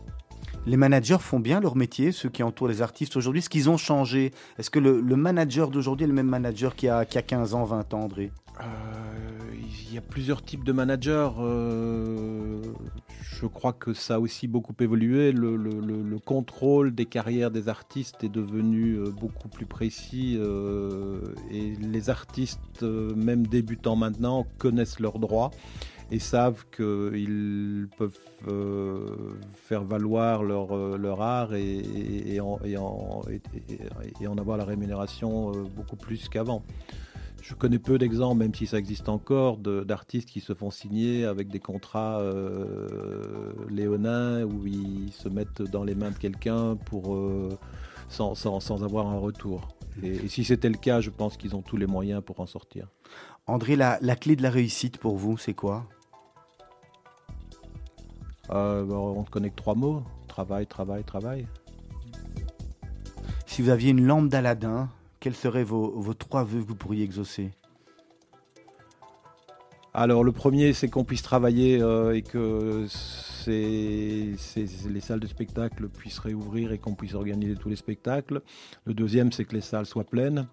[0.65, 3.39] Les managers font bien leur métier, ceux qui entourent les artistes aujourd'hui.
[3.39, 4.31] Est-ce qu'ils ont changé?
[4.59, 7.23] Est-ce que le, manager d'aujourd'hui est le même manager qu'il y a, qu'il y a
[7.23, 8.31] 15 ans, 20 ans, André?
[8.59, 8.63] Euh,
[9.89, 11.29] il y a plusieurs types de managers.
[11.39, 12.61] euh,
[13.21, 15.31] je crois que ça a aussi beaucoup évolué.
[15.31, 20.37] Le, le- le- le contrôle des carrières des artistes est devenu euh, beaucoup plus précis.
[21.51, 25.49] et les artistes, même débutants maintenant, connaissent leurs droits
[26.11, 29.15] et savent qu'ils peuvent euh,
[29.53, 32.77] faire valoir leur, euh, leur art et, et- et en, et
[34.27, 36.63] en- avoir la rémunération euh, beaucoup plus qu'avant.
[37.41, 41.49] Je connais peu d'exemples, même si ça existe encore, d'artistes qui se font signer avec
[41.49, 42.21] des contrats
[43.69, 47.17] léonins où ils se mettent dans les mains de quelqu'un pour
[48.09, 49.67] sans, sans- sans avoir un retour.
[50.03, 52.45] Et, et si c'était le cas, je pense qu'ils ont tous les moyens pour en
[52.45, 52.87] sortir.
[53.47, 55.87] André, la, la clé de la réussite pour vous, c'est quoi?
[58.53, 61.47] Euh, bah, on ne connaît que trois mots travail, travail, travail.
[63.45, 64.89] Si vous aviez une lampe d'Aladin,
[65.19, 67.51] quels seraient vos, vos trois vœux que vous pourriez exaucer?
[69.93, 72.87] Alors le premier, c'est qu'on puisse travailler euh, et que
[73.47, 78.41] les salles de spectacle puissent réouvrir et qu'on puisse organiser tous les spectacles.
[78.85, 80.47] Le deuxième, c'est que les salles soient pleines.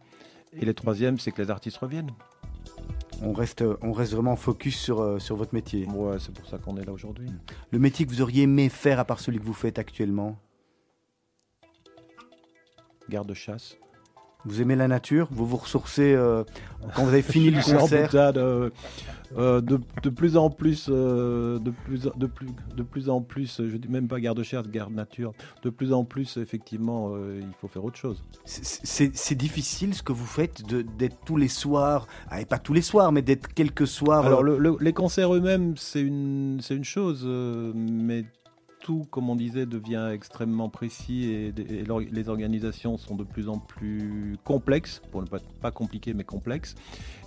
[0.60, 2.10] Et le troisième, c'est que les artistes reviennent.
[3.22, 5.86] On reste, on reste vraiment focus sur, euh, sur votre métier.
[5.86, 7.28] Ouais, c'est pour ça qu'on est là aujourd'hui.
[7.70, 10.36] Le métier que vous auriez aimé faire à part celui que vous faites actuellement?
[13.08, 13.76] Garde-chasse.
[14.44, 16.44] Vous aimez la nature Vous vous ressourcez euh,
[16.94, 18.70] quand vous avez fini le concert euh,
[19.36, 23.60] euh, de, de plus en plus, euh, de plus, de plus, de plus en plus.
[23.68, 25.32] Je dis même pas garde-chasse, garde nature.
[25.64, 28.22] De plus en plus, effectivement, il faut faire autre chose.
[28.44, 30.62] C'est- difficile ce que vous faites
[30.96, 34.24] d'être tous les soirs, ah, et pas tous les soirs, mais d'être quelques soirs.
[34.24, 37.24] Alors, le- le- les concerts eux-mêmes, c'est une, une chose,
[37.74, 38.24] mais
[38.88, 41.52] tout, comme on disait, devient extrêmement précis et,
[42.10, 46.74] les organisations sont de plus en plus complexes, pour ne pas, pas compliquées, mais complexes.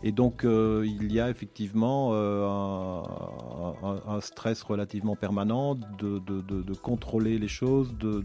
[0.04, 6.20] Et donc, euh, il y a effectivement euh, un, un- un stress relativement permanent de,
[6.20, 8.24] de- de- de contrôler les choses, de,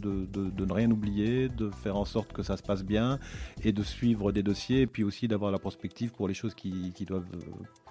[0.65, 3.19] ne rien oublier, de faire en sorte que ça se passe bien
[3.63, 6.93] et de suivre des dossiers, et puis aussi d'avoir la prospective pour les choses qui,
[6.95, 7.39] qui doivent, euh,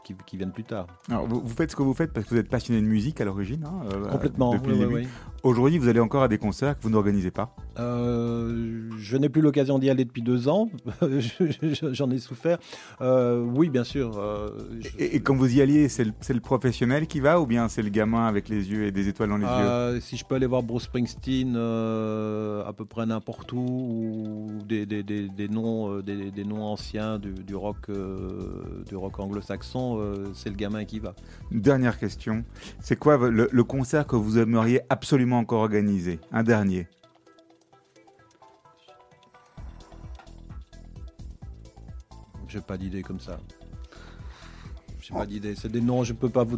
[0.03, 0.87] qui, qui viennent plus tard.
[1.09, 3.21] Alors, vous, vous faites ce que vous faites parce que vous êtes passionné de musique
[3.21, 3.65] à l'origine.
[3.65, 4.53] hein, euh, Complètement.
[4.53, 5.07] Depuis oui, oui.
[5.43, 7.55] Aujourd'hui, vous allez encore à des concerts que vous n'organisez pas.
[7.77, 10.69] Euh, je n'ai plus l'occasion d'y aller depuis deux ans.
[11.01, 12.57] Je- je- J'en ai souffert.
[13.01, 14.17] Euh, oui, bien sûr.
[14.17, 17.67] euh, je- Et, et quand vous y alliez, c'est le, professionnel qui va ou bien
[17.67, 19.51] c'est le gamin avec les yeux et des étoiles dans les yeux?
[19.51, 24.47] Euh, si je peux aller voir Bruce Springsteen euh, à peu près n'importe où, ou
[24.65, 27.91] des, des- des- des noms, euh, des, noms anciens du, du rock,
[28.87, 31.13] du rock anglo-saxon, c'est le gamin qui va.
[31.51, 32.45] Dernière question.
[32.79, 36.21] C'est quoi le, le concert que vous aimeriez absolument encore organiser?
[36.31, 36.87] Un dernier.
[42.47, 43.37] J'ai pas d'idée comme ça.
[45.07, 45.53] J'ai pas d'idée.
[45.55, 46.57] C'est des noms, je peux pas vous.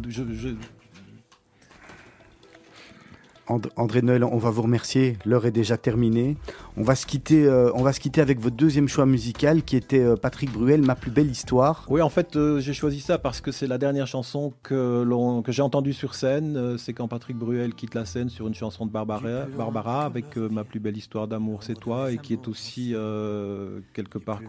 [3.76, 5.18] André Noël, on va vous remercier.
[5.26, 6.38] L'heure est déjà terminée.
[6.80, 9.74] On va se quitter, euh, on va se quitter avec votre deuxième choix musical qui
[9.76, 11.84] était euh, Patrick Bruel, Ma plus belle histoire.
[11.88, 15.42] Oui, en fait, euh, j'ai choisi ça parce que c'est la dernière chanson que, l'on-
[15.42, 16.56] que j'ai entendue sur scène.
[16.56, 20.36] Euh, c'est quand Patrick Bruel quitte la scène sur une chanson de Barbara, Barbara avec
[20.38, 24.40] euh, Ma plus belle histoire d'amour, c'est toi, et qui est aussi euh, quelque part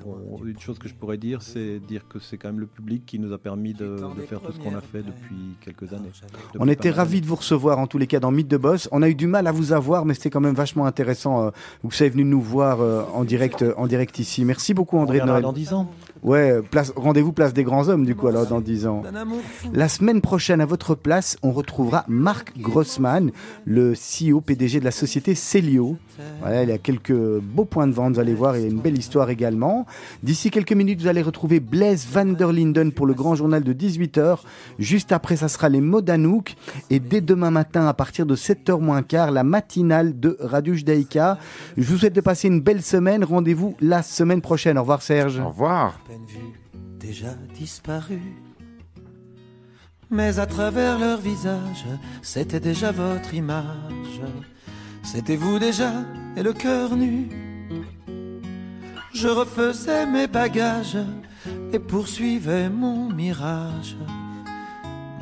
[0.46, 3.18] une chose que je pourrais dire, c'est dire que c'est quand même le public qui
[3.18, 6.12] nous a permis de, de faire tout ce qu'on a fait depuis quelques années.
[6.60, 8.88] On était ravis de vous recevoir en tous les cas dans Mythe de Boss.
[8.92, 11.48] On a eu du mal à vous avoir, mais c'était quand même vachement intéressant.
[11.48, 11.50] euh,
[11.84, 14.46] Vous savez venu nous voir euh, en direct, euh, en direct ici.
[14.46, 15.44] Merci beaucoup On André reviendra Noël.
[15.44, 15.92] dans 10 ans.
[16.24, 19.04] Ouais, place, rendez-vous place des grands hommes du coup alors dans 10 ans.
[19.74, 23.32] La semaine prochaine, à votre place, on retrouvera Marc Grossman,
[23.66, 25.98] le CEO PDG de la société Celio.
[26.42, 28.98] Voilà, il a quelques beaux points de vente, vous allez voir, il a une belle
[28.98, 29.86] histoire également.
[30.24, 33.74] D'ici quelques minutes, vous allez retrouver Blaise van der Linden pour le grand journal de
[33.74, 34.40] 18h.
[34.78, 36.56] Juste après, ça sera les mots d'Anouk.
[36.90, 41.38] Et dès demain matin, à partir de 7h moins quart, la matinale de Radio Judaïka.
[41.78, 43.24] Je vous souhaite de passer une belle semaine.
[43.24, 44.78] Rendez-vous la semaine prochaine.
[44.78, 45.40] Au revoir Serge.
[45.40, 46.00] Au revoir.
[47.00, 48.22] Déjà disparu.
[50.10, 51.86] Mais à travers leur visage,
[52.22, 54.22] c'était déjà votre image.
[55.04, 55.92] C'était vous déjà,
[56.36, 57.30] et le cœur nu.
[59.14, 60.98] Je refaisais mes bagages
[61.74, 63.98] et poursuivais mon mirage.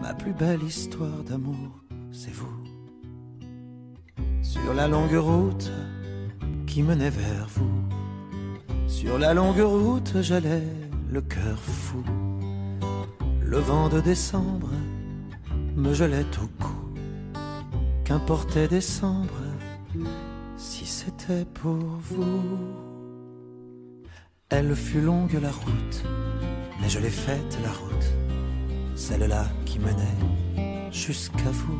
[0.01, 2.63] Ma plus belle histoire d'amour, c'est vous.
[4.41, 5.71] Sur la longue route
[6.65, 8.07] qui menait vers vous.
[8.88, 10.63] Sur la longue route, j'allais
[11.11, 12.03] le cœur fou.
[13.41, 14.69] Le vent de décembre
[15.75, 16.73] me gelait au cou.
[18.05, 19.41] Qu'importait décembre
[20.55, 22.43] si c'était pour vous?
[24.49, 26.03] Elle fut longue la route,
[26.81, 28.07] mais je l'ai faite la route.
[28.95, 31.79] Celle-là qui menait jusqu'à vous.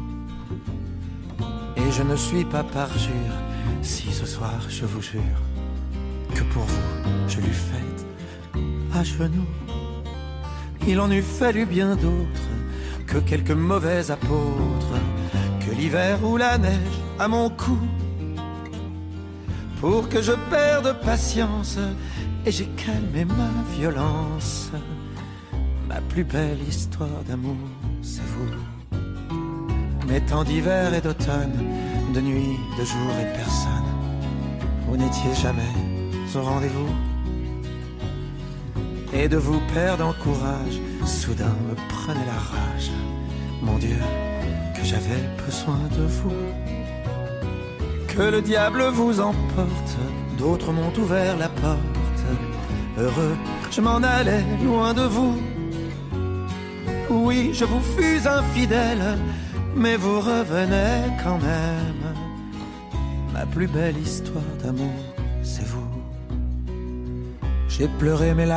[1.78, 3.36] Et je ne suis pas parjure
[3.82, 5.42] si ce soir je vous jure
[6.34, 6.98] que pour vous
[7.28, 8.06] je l'eus faite
[8.94, 9.48] à genoux.
[10.88, 12.50] Il en eût fallu bien d'autres
[13.06, 15.00] que quelques mauvais apôtres,
[15.60, 17.78] que l'hiver ou la neige à mon cou,
[19.80, 21.78] pour que je perde patience
[22.46, 24.72] et j'ai calmé ma violence.
[25.88, 27.56] Ma plus belle histoire d'amour,
[28.02, 28.98] c'est vous.
[30.08, 31.66] Mes temps d'hiver et d'automne,
[32.14, 33.92] de nuit, de jour et de personne,
[34.88, 35.97] vous n'étiez jamais
[36.36, 36.90] au rendez-vous.
[39.14, 42.92] Et de vous perdre en courage, soudain me prenait la rage.
[43.62, 43.98] Mon Dieu,
[44.76, 46.32] que j'avais besoin de vous.
[48.08, 49.98] Que le diable vous emporte,
[50.38, 52.26] d'autres m'ont ouvert la porte.
[52.98, 53.38] Heureux,
[53.72, 55.38] je m'en allais loin de vous.
[57.10, 59.18] Oui, je vous fus infidèle,
[59.76, 62.16] mais vous revenez quand même.
[63.34, 65.00] Ma plus belle histoire d'amour,
[65.44, 65.87] c'est vous.
[67.78, 68.56] J'ai pleuré mes larmes.